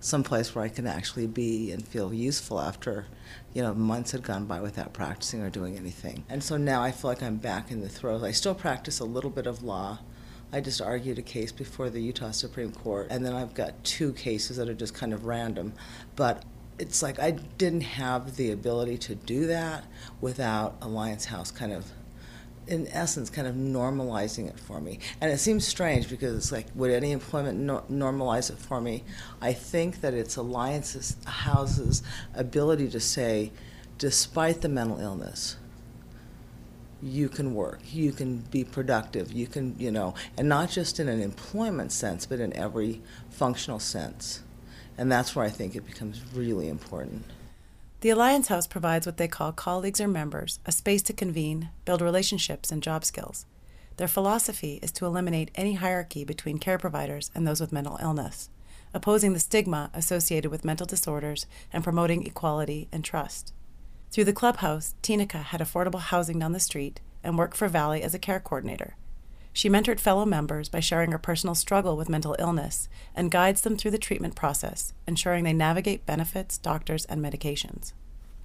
[0.01, 3.07] someplace where I can actually be and feel useful after,
[3.55, 6.25] you know, months had gone by without practicing or doing anything.
[6.29, 8.21] And so now I feel like I'm back in the throes.
[8.21, 9.97] I still practice a little bit of law
[10.53, 14.13] I just argued a case before the Utah Supreme Court, and then I've got two
[14.13, 15.73] cases that are just kind of random.
[16.15, 16.45] But
[16.77, 19.85] it's like I didn't have the ability to do that
[20.21, 21.87] without Alliance House kind of,
[22.67, 24.99] in essence, kind of normalizing it for me.
[25.19, 29.03] And it seems strange because it's like, would any employment no- normalize it for me?
[29.41, 32.03] I think that it's Alliance House's
[32.35, 33.51] ability to say,
[33.97, 35.57] despite the mental illness,
[37.03, 41.07] you can work, you can be productive, you can, you know, and not just in
[41.09, 44.41] an employment sense, but in every functional sense.
[44.97, 47.25] And that's where I think it becomes really important.
[48.01, 52.01] The Alliance House provides what they call colleagues or members a space to convene, build
[52.01, 53.45] relationships, and job skills.
[53.97, 58.49] Their philosophy is to eliminate any hierarchy between care providers and those with mental illness,
[58.93, 63.53] opposing the stigma associated with mental disorders and promoting equality and trust.
[64.13, 68.13] Through the clubhouse, Tinica had affordable housing down the street and worked for Valley as
[68.13, 68.95] a care coordinator.
[69.51, 73.75] She mentored fellow members by sharing her personal struggle with mental illness and guides them
[73.75, 77.93] through the treatment process, ensuring they navigate benefits, doctors, and medications.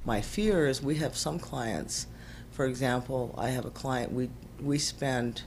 [0.06, 2.06] My fear is we have some clients,
[2.50, 5.42] for example, I have a client, we, we spend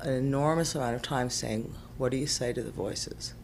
[0.00, 3.34] an enormous amount of time saying, What do you say to the voices?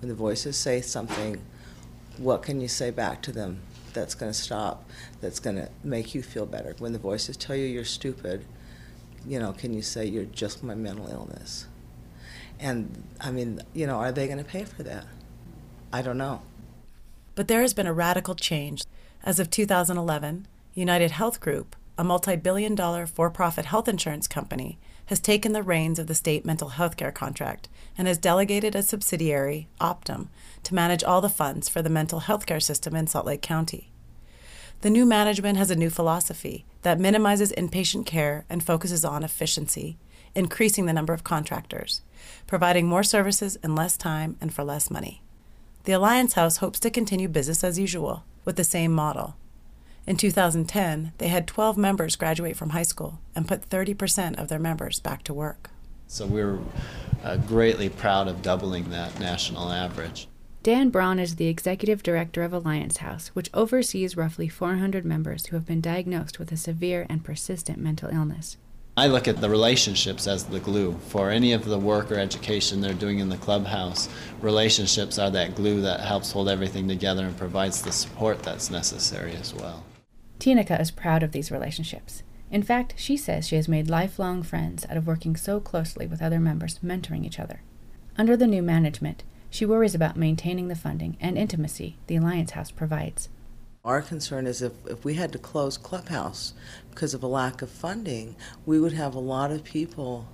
[0.00, 1.42] When the voices say something,
[2.16, 3.60] what can you say back to them
[3.94, 4.88] that's going to stop,
[5.20, 6.74] that's going to make you feel better?
[6.78, 8.44] When the voices tell you you're stupid,
[9.26, 11.66] you know, can you say you're just my mental illness?
[12.60, 15.06] And I mean, you know, are they going to pay for that?
[15.92, 16.42] I don't know.
[17.34, 18.82] But there has been a radical change.
[19.22, 24.78] As of 2011, United Health Group, a multi billion dollar for profit health insurance company,
[25.06, 28.82] has taken the reins of the state mental health care contract and has delegated a
[28.82, 30.28] subsidiary, Optum,
[30.62, 33.90] to manage all the funds for the mental health care system in Salt Lake County.
[34.80, 39.96] The new management has a new philosophy that minimizes inpatient care and focuses on efficiency,
[40.34, 42.02] increasing the number of contractors,
[42.46, 45.22] providing more services in less time and for less money.
[45.84, 49.36] The Alliance House hopes to continue business as usual with the same model.
[50.06, 54.58] In 2010, they had 12 members graduate from high school and put 30% of their
[54.58, 55.70] members back to work.
[56.06, 56.58] So we're
[57.22, 60.28] uh, greatly proud of doubling that national average.
[60.62, 65.56] Dan Braun is the executive director of Alliance House, which oversees roughly 400 members who
[65.56, 68.58] have been diagnosed with a severe and persistent mental illness.
[68.96, 70.98] I look at the relationships as the glue.
[71.08, 74.08] For any of the work or education they're doing in the clubhouse,
[74.40, 79.32] relationships are that glue that helps hold everything together and provides the support that's necessary
[79.32, 79.82] as well.
[80.38, 82.22] Tinica is proud of these relationships.
[82.50, 86.22] In fact, she says she has made lifelong friends out of working so closely with
[86.22, 87.62] other members, mentoring each other.
[88.16, 92.70] Under the new management, she worries about maintaining the funding and intimacy the Alliance House
[92.70, 93.28] provides.
[93.84, 96.54] Our concern is if, if we had to close Clubhouse
[96.90, 100.28] because of a lack of funding, we would have a lot of people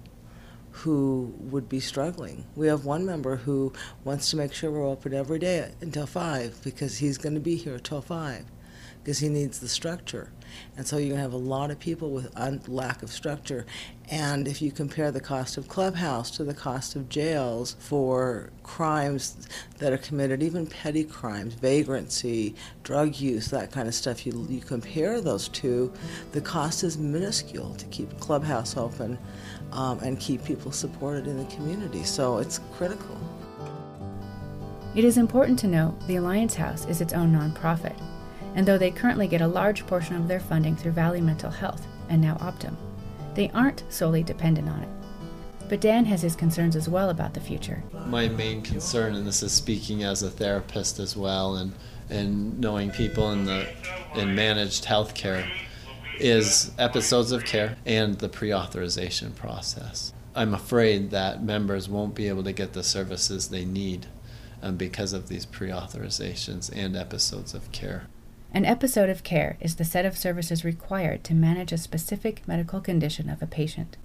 [0.71, 2.45] who would be struggling.
[2.55, 3.73] We have one member who
[4.05, 7.57] wants to make sure we're open every day until 5 because he's going to be
[7.57, 8.45] here until 5
[9.03, 10.31] because he needs the structure.
[10.77, 13.67] And so you have a lot of people with a lack of structure.
[14.11, 19.49] And if you compare the cost of clubhouse to the cost of jails for crimes
[19.79, 24.61] that are committed, even petty crimes, vagrancy, drug use, that kind of stuff, you, you
[24.61, 25.93] compare those two,
[26.33, 29.19] the cost is minuscule to keep clubhouse open
[29.73, 32.03] um, and keep people supported in the community.
[32.03, 33.17] So it's critical.
[34.97, 37.97] It is important to note the Alliance House is its own nonprofit
[38.55, 41.87] and though they currently get a large portion of their funding through Valley Mental Health
[42.09, 42.77] and now Optum,
[43.35, 44.89] they aren't solely dependent on it.
[45.69, 47.83] But Dan has his concerns as well about the future.
[48.07, 51.73] My main concern, and this is speaking as a therapist as well, and,
[52.09, 53.69] and knowing people in the
[54.17, 55.49] in managed healthcare,
[56.19, 60.13] is episodes of care and the pre-authorization process.
[60.35, 64.07] I'm afraid that members won't be able to get the services they need
[64.63, 68.07] um, because of these pre-authorizations and episodes of care.
[68.53, 72.81] An episode of care is the set of services required to manage a specific medical
[72.81, 73.97] condition of a patient.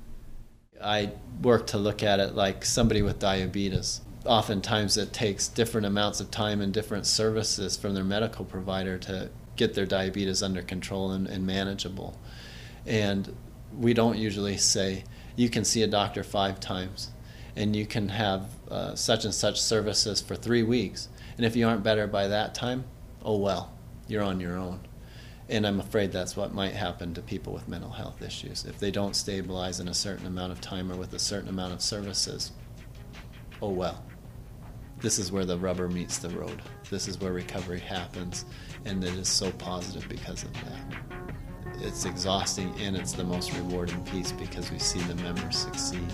[0.81, 4.01] I work to look at it like somebody with diabetes.
[4.23, 9.31] Oftentimes, it takes different amounts of time and different services from their medical provider to
[9.55, 12.15] get their diabetes under control and, and manageable.
[12.85, 13.35] And
[13.75, 15.05] we don't usually say,
[15.35, 17.09] you can see a doctor five times
[17.55, 21.09] and you can have uh, such and such services for three weeks.
[21.35, 22.83] And if you aren't better by that time,
[23.23, 23.74] oh well
[24.07, 24.79] you're on your own.
[25.47, 28.65] And I'm afraid that's what might happen to people with mental health issues.
[28.65, 31.73] If they don't stabilize in a certain amount of time or with a certain amount
[31.73, 32.51] of services,
[33.61, 34.03] oh well.
[35.01, 36.61] This is where the rubber meets the road.
[36.89, 38.45] This is where recovery happens,
[38.85, 41.15] and it is so positive because of that.
[41.81, 46.11] It's exhausting and it's the most rewarding piece because we see the members succeed.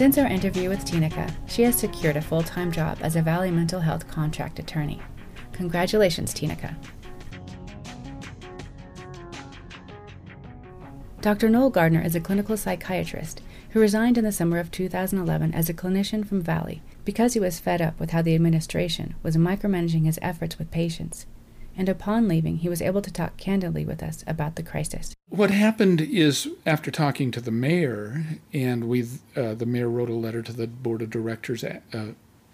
[0.00, 3.50] Since our interview with Tinica, she has secured a full time job as a Valley
[3.50, 4.98] Mental Health contract attorney.
[5.52, 6.74] Congratulations, Tinica.
[11.20, 11.50] Dr.
[11.50, 13.42] Noel Gardner is a clinical psychiatrist
[13.72, 17.60] who resigned in the summer of 2011 as a clinician from Valley because he was
[17.60, 21.26] fed up with how the administration was micromanaging his efforts with patients.
[21.80, 25.14] And upon leaving, he was able to talk candidly with us about the crisis.
[25.30, 28.22] What happened is, after talking to the mayor,
[28.52, 31.78] and we, uh, the mayor wrote a letter to the board of directors uh,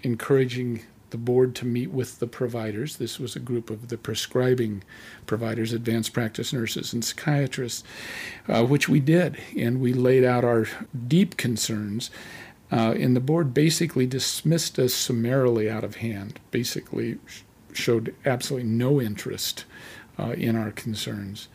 [0.05, 2.99] encouraging the board to meet with the providers.
[2.99, 4.85] This was a group of the prescribing
[5.27, 7.83] providers, advanced practice nurses, and psychiatrists,
[8.47, 9.39] uh, which we did.
[9.59, 10.69] And we laid out our
[11.09, 12.13] deep concerns.
[12.71, 17.19] Uh, and the board basically dismissed us summarily out of hand, basically
[17.77, 19.65] showed absolutely no interest
[20.19, 21.49] uh, in our concerns.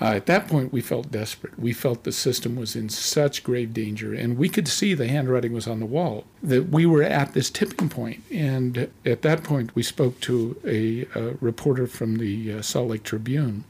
[0.00, 1.58] Uh, at that point, we felt desperate.
[1.58, 5.52] We felt the system was in such grave danger, and we could see the handwriting
[5.52, 8.22] was on the wall, that we were at this tipping point.
[8.30, 13.02] And at that point, we spoke to a, a reporter from the uh, Salt Lake
[13.02, 13.64] Tribune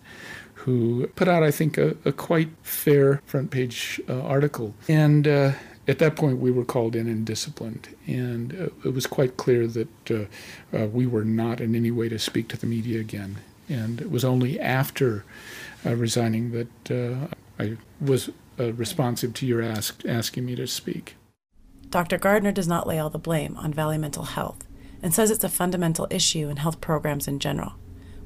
[0.53, 4.75] who put out, I think, a, a quite fair front page uh, article.
[4.89, 5.53] And uh,
[5.89, 9.67] at that point, we were called in and disciplined, and uh, it was quite clear
[9.67, 13.39] that uh, uh, we were not in any way to speak to the media again.
[13.71, 15.25] And it was only after
[15.87, 21.17] uh, resigning that uh, I was responsive to your ask, asking me to speak.
[21.91, 22.19] Dr.
[22.19, 24.65] Gardner does not lay all the blame on Valley Mental Health
[25.03, 27.75] and says it's a fundamental issue in health programs in general,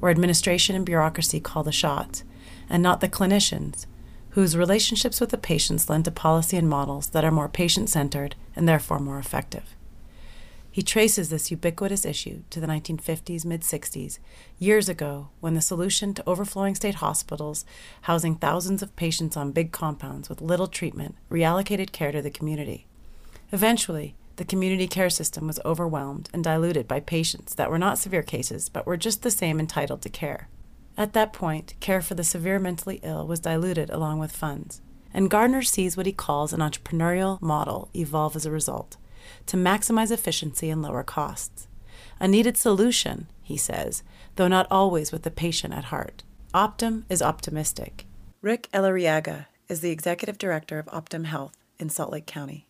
[0.01, 2.25] where administration and bureaucracy call the shots,
[2.69, 3.87] and not the clinicians,
[4.33, 8.35] whose relationships with the patients lend to policy and models that are more patient centered
[8.57, 9.76] and therefore more effective.
[10.70, 14.18] He traces this ubiquitous issue to the 1950s, mid 60s,
[14.59, 17.66] years ago, when the solution to overflowing state hospitals,
[18.03, 22.87] housing thousands of patients on big compounds with little treatment, reallocated care to the community.
[23.53, 28.22] Eventually, the community care system was overwhelmed and diluted by patients that were not severe
[28.22, 30.49] cases but were just the same entitled to care.
[30.97, 34.82] At that point, care for the severe mentally ill was diluted along with funds,
[35.14, 38.97] and Gardner sees what he calls an entrepreneurial model evolve as a result
[39.47, 41.68] to maximize efficiency and lower costs.
[42.20, 44.03] A needed solution, he says,
[44.36, 46.22] though not always with the patient at heart.
[46.55, 48.07] Optum is optimistic.
[48.40, 52.66] Rick Elariaga is the executive director of Optum Health in Salt Lake County.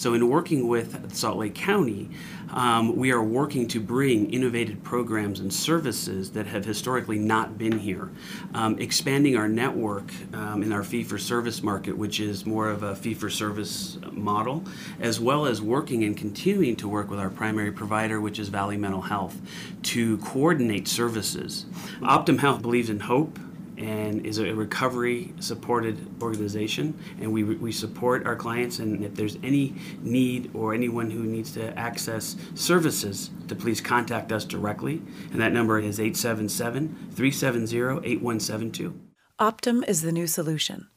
[0.00, 2.08] So, in working with Salt Lake County,
[2.54, 7.78] um, we are working to bring innovative programs and services that have historically not been
[7.78, 8.08] here,
[8.54, 12.82] um, expanding our network um, in our fee for service market, which is more of
[12.82, 14.64] a fee for service model,
[15.00, 18.78] as well as working and continuing to work with our primary provider, which is Valley
[18.78, 19.38] Mental Health,
[19.82, 21.66] to coordinate services.
[22.00, 23.38] Optum Health believes in hope
[23.80, 26.96] and is a recovery supported organization.
[27.20, 31.52] And we, we support our clients and if there's any need or anyone who needs
[31.54, 35.00] to access services to please contact us directly.
[35.32, 38.94] And that number is 877-370-8172
[39.40, 40.88] optum is the new solution.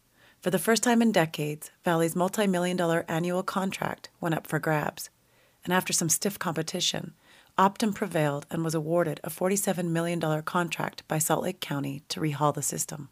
[0.41, 5.09] For the first time in decades valley's multi-million dollar annual contract went up for grabs.
[5.63, 7.13] And after some stiff competition
[7.57, 12.51] Optum prevailed and was awarded a $47 million contract by Salt Lake County to rehaul
[12.51, 13.09] the system.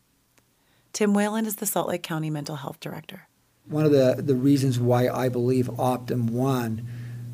[0.93, 3.27] Tim Whalen is the Salt Lake County Mental Health Director.
[3.67, 6.87] One of the, the reasons why I believe Optum won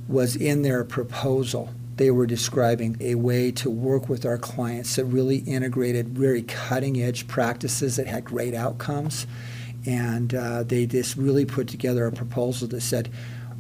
[0.09, 1.69] was in their proposal.
[1.95, 7.01] They were describing a way to work with our clients that really integrated very cutting
[7.01, 9.25] edge practices that had great outcomes.
[9.85, 13.09] And uh, they just really put together a proposal that said,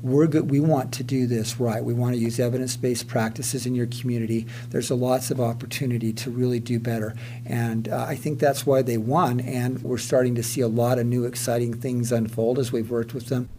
[0.01, 1.83] we're good, we want to do this right.
[1.83, 4.45] We want to use evidence-based practices in your community.
[4.69, 8.81] There's a lots of opportunity to really do better, and uh, I think that's why
[8.81, 9.39] they won.
[9.39, 13.13] And we're starting to see a lot of new exciting things unfold as we've worked
[13.13, 13.49] with them.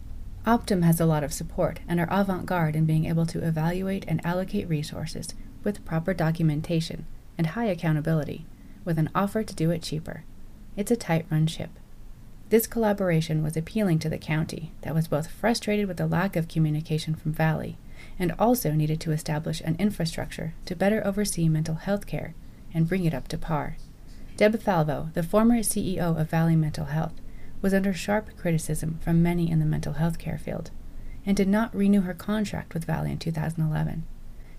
[0.45, 4.25] Optum has a lot of support and are avant-garde in being able to evaluate and
[4.25, 5.33] allocate resources
[5.63, 7.05] with proper documentation
[7.37, 8.45] and high accountability,
[8.85, 10.23] with an offer to do it cheaper.
[10.77, 11.69] It's a tight-run ship.
[12.49, 16.47] This collaboration was appealing to the county, that was both frustrated with the lack of
[16.47, 17.77] communication from Valley
[18.17, 22.33] and also needed to establish an infrastructure to better oversee mental health care
[22.73, 23.77] and bring it up to par.
[24.35, 27.13] Deb Falvo, the former CEO of Valley Mental Health,
[27.61, 30.71] was under sharp criticism from many in the mental health care field
[31.25, 34.05] and did not renew her contract with Valley in 2011.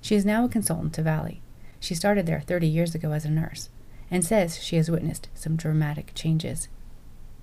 [0.01, 1.43] She is now a consultant to Valley.
[1.81, 3.69] She started there 30 years ago as a nurse
[4.11, 6.69] and says she has witnessed some dramatic changes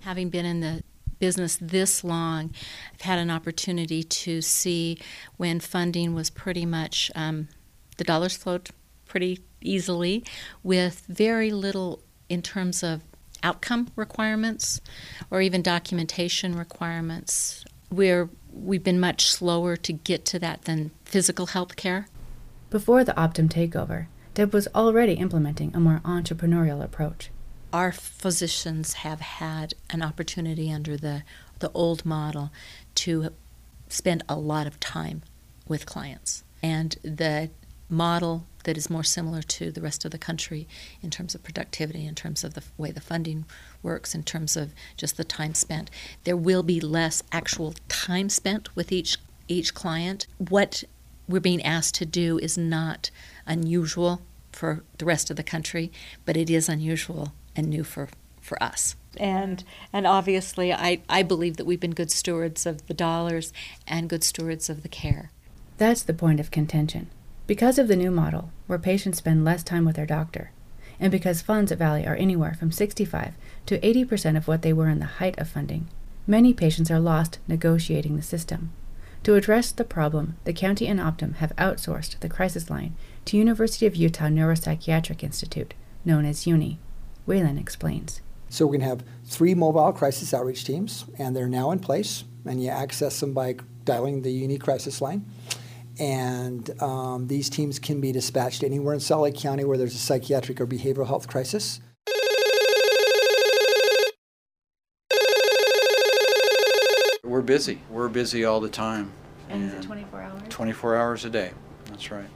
[0.08, 0.82] having been in the
[1.20, 2.50] business this long,
[2.94, 4.98] I've had an opportunity to see
[5.36, 7.50] when funding was pretty much um,
[7.98, 8.70] the dollars flowed
[9.06, 10.24] pretty easily
[10.64, 12.00] with very little
[12.30, 13.02] in terms of
[13.44, 14.80] outcome requirements
[15.30, 17.66] or even documentation requirements.
[17.92, 22.08] We're we've been much slower to get to that than physical health care.
[22.70, 27.30] Before the Optum takeover, Deb was already implementing a more entrepreneurial approach.
[27.74, 31.24] Our physicians have had an opportunity under the,
[31.60, 32.52] the old model
[32.96, 33.30] to
[33.90, 35.24] spend a lot of time
[35.68, 36.44] with clients.
[36.64, 37.50] And the
[37.90, 40.68] model that is more similar to the rest of the country
[41.02, 43.46] in terms of productivity, in terms of the way the funding
[43.82, 45.90] works, in terms of just the time spent.
[46.24, 49.18] There will be less actual time spent with each
[49.50, 50.28] each client.
[50.38, 50.84] What
[51.30, 53.10] we're being asked to do is not
[53.46, 55.90] unusual for the rest of the country,
[56.26, 58.08] but it is unusual and new for,
[58.40, 58.96] for us.
[59.18, 63.52] And and obviously I, I believe that we've been good stewards of the dollars
[63.88, 65.32] and good stewards of the care.
[65.78, 67.10] That's the point of contention.
[67.48, 70.52] Because of the new model, where patients spend less time with their doctor,
[71.00, 73.34] and because funds at Valley are anywhere from 65
[73.68, 75.88] to 80% of what they were in the height of funding,
[76.26, 78.72] many patients are lost negotiating the system.
[79.24, 82.96] To address the problem, the county and Optum have outsourced the crisis line
[83.26, 85.74] to University of Utah Neuropsychiatric Institute,
[86.06, 86.80] known as UNI.
[87.28, 88.22] Whalen explains.
[88.50, 92.24] So we're going to have three mobile crisis outreach teams, and they're now in place,
[92.46, 95.26] and you access them by dialing the UNI crisis line
[96.00, 100.00] and um, these teams can be dispatched anywhere in Salt Lake County where there's a
[100.00, 101.80] psychiatric or behavioral health crisis.
[107.24, 107.80] We're busy.
[107.90, 109.12] We're busy all the time.
[109.50, 110.42] And, and is it 24 hours?
[110.50, 111.52] 24 hours a day.
[111.86, 112.30] That's right.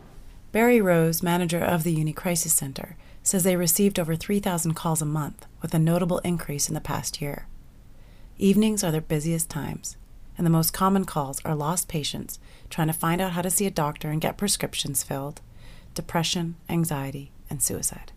[0.52, 5.06] Barry Rose, manager of the Uni Crisis Center, says they received over 3,000 calls a
[5.06, 7.48] month, with a notable increase in the past year.
[8.38, 9.98] Evenings are their busiest times,
[10.38, 13.68] and the most common calls are lost patients trying to find out how to see
[13.68, 15.42] a doctor and get prescriptions filled,
[15.94, 18.12] depression, anxiety, and suicide.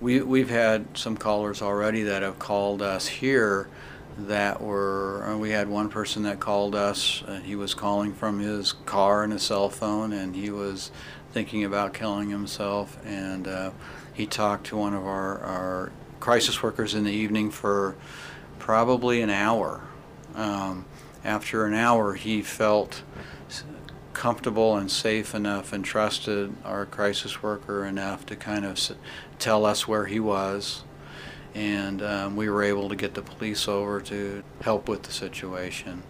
[0.00, 3.68] We, we've had some callers already that have called us here
[4.18, 8.38] that were, uh, we had one person that called us, and he was calling from
[8.38, 10.90] his car and his cell phone, and he was
[11.32, 13.70] thinking about killing himself, and uh,
[14.18, 17.94] he talked to one of our, our crisis workers in the evening for
[18.58, 19.82] probably an hour.
[20.34, 20.86] Um,
[21.24, 23.04] after an hour, he felt
[24.14, 28.80] comfortable and safe enough and trusted our crisis worker enough to kind of
[29.38, 30.82] tell us where he was.
[31.54, 36.02] And um, we were able to get the police over to help with the situation.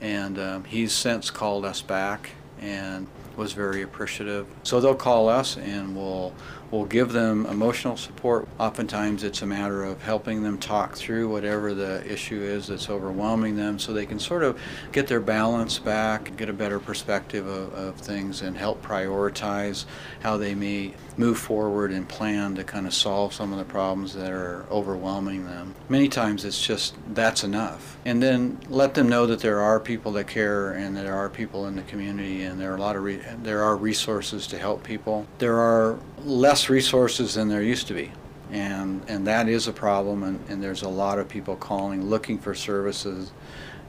[0.00, 2.30] And um, he's since called us back
[2.60, 3.06] and
[3.36, 4.46] was very appreciative.
[4.62, 6.32] So they'll call us and we'll
[6.70, 8.48] we'll give them emotional support.
[8.58, 13.54] Oftentimes it's a matter of helping them talk through whatever the issue is that's overwhelming
[13.54, 14.60] them so they can sort of
[14.90, 19.84] get their balance back, get a better perspective of, of things and help prioritize
[20.20, 24.14] how they may move forward and plan to kind of solve some of the problems
[24.14, 25.74] that are overwhelming them.
[25.88, 27.96] Many times it's just that's enough.
[28.04, 31.66] And then let them know that there are people that care and there are people
[31.66, 34.82] in the community and there are a lot of re- there are resources to help
[34.82, 35.26] people.
[35.38, 38.12] There are less resources than there used to be.
[38.50, 42.38] And, and that is a problem, and, and there's a lot of people calling looking
[42.38, 43.32] for services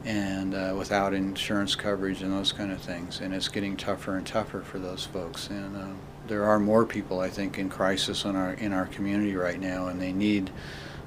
[0.06, 3.20] and uh, without insurance coverage and those kind of things.
[3.20, 5.50] And it's getting tougher and tougher for those folks.
[5.50, 5.94] And uh,
[6.28, 9.88] there are more people, I think, in crisis in our in our community right now,
[9.88, 10.52] and they need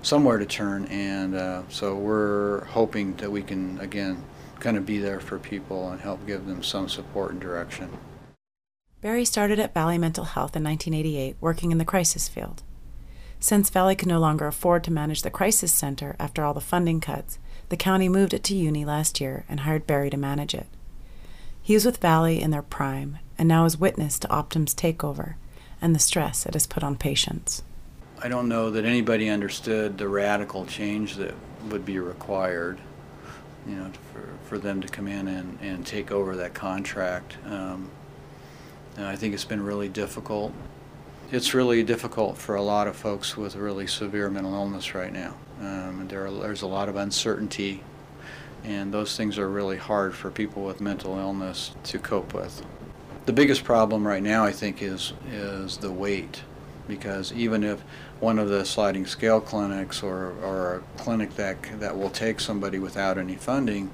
[0.03, 0.85] somewhere to turn.
[0.87, 4.23] And uh, so we're hoping that we can again
[4.61, 7.91] kind of be there for people and help give them some support and direction.
[9.01, 12.65] Barry started at Valley Mental Health in 1988, working in the crisis field.
[13.39, 17.01] Since Valley could no longer afford to manage the crisis center after all the funding
[17.01, 17.39] cuts,
[17.69, 20.67] the county moved it to Uni last year and hired Barry to manage it.
[21.63, 25.35] He was with Valley in their prime and now is witness to Optum's takeover
[25.81, 27.63] and the stress it has put on patients.
[28.21, 31.35] I don't know that anybody understood the radical change that
[31.71, 32.81] would be required,
[33.65, 37.37] you know, for, for them to come in and, and take over that contract.
[37.47, 37.93] Um,
[39.07, 40.53] I think it's been really difficult.
[41.31, 45.35] It's really difficult for a lot of folks with really severe mental illness right now.
[45.61, 47.83] Um, there are, there's a lot of uncertainty,
[48.65, 52.65] and those things are really hard for people with mental illness to cope with.
[53.27, 56.43] The biggest problem right now, I think, is is the wait,
[56.89, 57.83] because even if
[58.21, 62.79] one of the sliding scale clinics or, or a clinic that that will take somebody
[62.79, 63.91] without any funding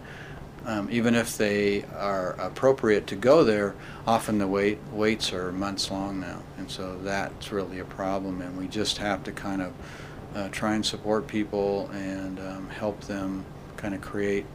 [0.67, 3.75] um, even if they are appropriate to go there,
[4.07, 8.41] often the wait waits are months long now, and so that's really a problem.
[8.41, 9.73] And we just have to kind of
[10.35, 13.45] uh, try and support people and um, help them
[13.77, 14.47] kind of create,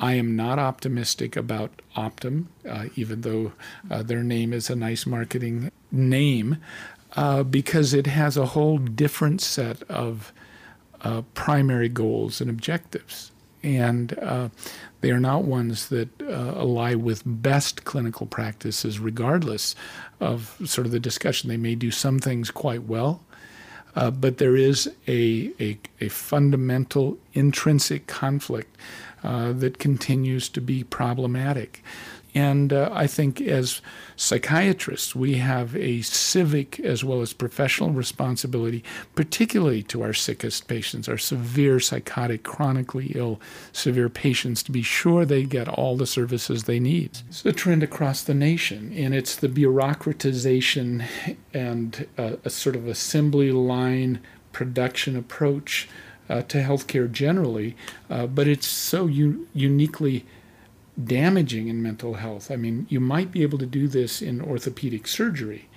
[0.00, 3.52] I am not optimistic about Optum, uh, even though
[3.90, 6.58] uh, their name is a nice marketing name,
[7.16, 10.32] uh, because it has a whole different set of
[11.02, 13.30] uh, primary goals and objectives.
[13.62, 14.48] And uh,
[15.02, 19.74] they are not ones that uh, ally with best clinical practices, regardless
[20.20, 21.48] of sort of the discussion.
[21.48, 23.22] They may do some things quite well,
[23.94, 28.76] but there is a, a, a, fundamental intrinsic conflict
[29.22, 31.82] uh, that continues to be problematic.
[32.34, 33.82] And uh, I think as
[34.16, 38.82] psychiatrists, we have a civic as well as professional responsibility,
[39.14, 43.40] particularly to our sickest patients, our severe psychotic, chronically ill,
[43.72, 47.18] severe patients, to be sure they get all the services they need.
[47.28, 51.06] It's a trend across the nation, and it's the bureaucratization
[51.52, 54.20] and uh, a sort of assembly line
[54.52, 55.88] production approach
[56.28, 57.76] uh, to healthcare generally,
[58.10, 60.24] uh, but it's so u- uniquely
[61.02, 62.50] damaging in mental health.
[62.50, 65.68] I mean, you might be able to do this in orthopedic surgery,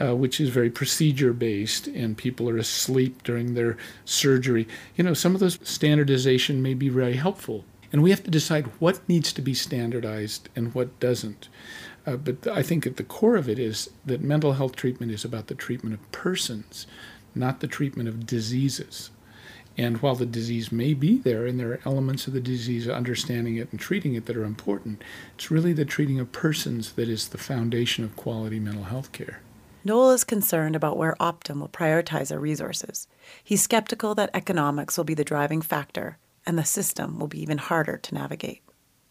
[0.00, 4.66] uh, which is very procedure based, and people are asleep during their surgery.
[4.96, 7.64] You know, some of those standardization may be very helpful.
[7.92, 11.48] And we have to decide what needs to be standardized and what doesn't.
[12.04, 15.24] Uh, but I think at the core of it is that mental health treatment is
[15.24, 16.88] about the treatment of persons,
[17.36, 19.10] not the treatment of diseases.
[19.76, 23.56] And while the disease may be there, and there are elements of the disease, understanding
[23.56, 25.02] it and treating it that are important,
[25.34, 29.40] it's really the treating of persons that is the foundation of quality mental health care.
[29.84, 33.06] Noel is concerned about where Optum will prioritize our resources.
[33.42, 37.58] He's skeptical that economics will be the driving factor, and the system will be even
[37.58, 38.63] harder to navigate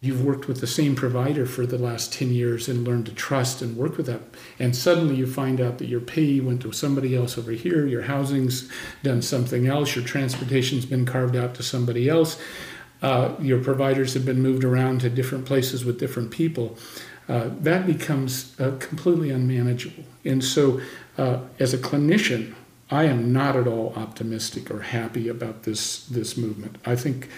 [0.03, 3.61] you've worked with the same provider for the last 10 years and learned to trust
[3.61, 4.21] and work with them.
[4.59, 8.01] And suddenly you find out that your pay went to somebody else over here, your
[8.01, 8.69] housing's
[9.01, 12.37] done something else, your transportation's been carved out to somebody else,
[13.01, 16.77] uh, your providers have been moved around to different places with different people.
[17.29, 20.03] Uh, that becomes uh, completely unmanageable.
[20.25, 20.81] And so,
[21.17, 22.55] uh, as a clinician,
[22.91, 26.77] I am not at all optimistic or happy about this this movement.
[26.85, 27.29] I think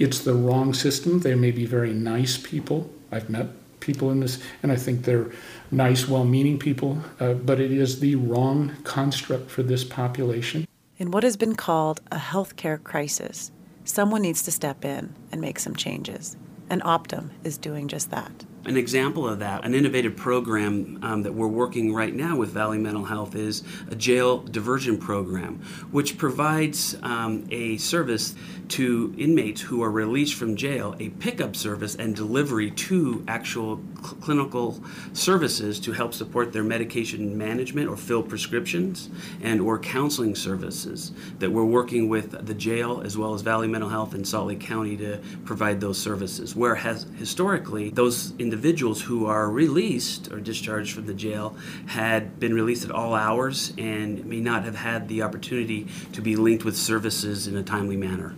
[0.00, 1.20] it's the wrong system.
[1.20, 2.90] They may be very nice people.
[3.12, 3.48] I've met
[3.80, 5.30] people in this, and I think they're
[5.70, 10.66] nice, well meaning people, uh, but it is the wrong construct for this population.
[10.96, 13.52] In what has been called a healthcare crisis,
[13.84, 16.36] someone needs to step in and make some changes,
[16.68, 18.44] and Optum is doing just that.
[18.66, 22.76] An example of that, an innovative program um, that we're working right now with Valley
[22.76, 28.34] Mental Health is a jail diversion program, which provides um, a service
[28.68, 34.14] to inmates who are released from jail, a pickup service and delivery to actual cl-
[34.20, 34.80] clinical
[35.12, 39.08] services to help support their medication management or fill prescriptions
[39.42, 43.90] and or counseling services that we're working with the jail as well as Valley Mental
[43.90, 46.54] Health in Salt Lake County to provide those services.
[46.54, 52.84] Whereas historically, those individuals who are released or discharged from the jail had been released
[52.84, 57.46] at all hours and may not have had the opportunity to be linked with services
[57.46, 58.34] in a timely manner.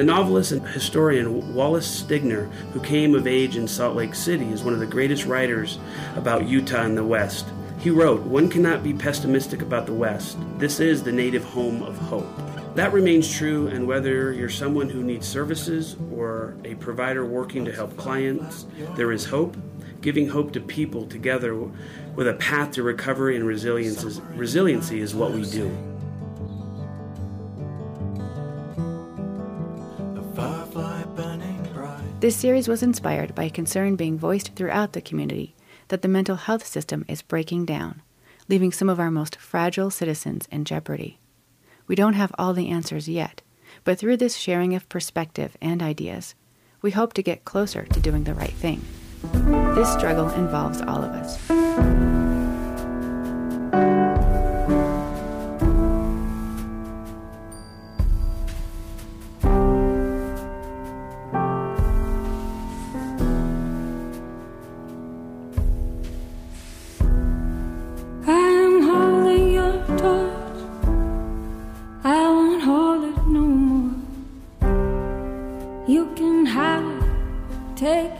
[0.00, 4.64] The novelist and historian Wallace Stegner, who came of age in Salt Lake City, is
[4.64, 5.78] one of the greatest writers
[6.16, 7.44] about Utah and the West.
[7.80, 10.38] He wrote, One cannot be pessimistic about the West.
[10.56, 12.26] This is the native home of hope.
[12.76, 17.72] That remains true, and whether you're someone who needs services or a provider working to
[17.72, 18.64] help clients,
[18.96, 19.54] there is hope.
[20.00, 21.54] Giving hope to people together
[22.14, 25.89] with a path to recovery and resilience is, resiliency is what we do.
[32.20, 35.54] This series was inspired by a concern being voiced throughout the community
[35.88, 38.02] that the mental health system is breaking down,
[38.46, 41.18] leaving some of our most fragile citizens in jeopardy.
[41.86, 43.40] We don't have all the answers yet,
[43.84, 46.34] but through this sharing of perspective and ideas,
[46.82, 48.84] we hope to get closer to doing the right thing.
[49.74, 51.38] This struggle involves all of us.
[77.80, 78.19] take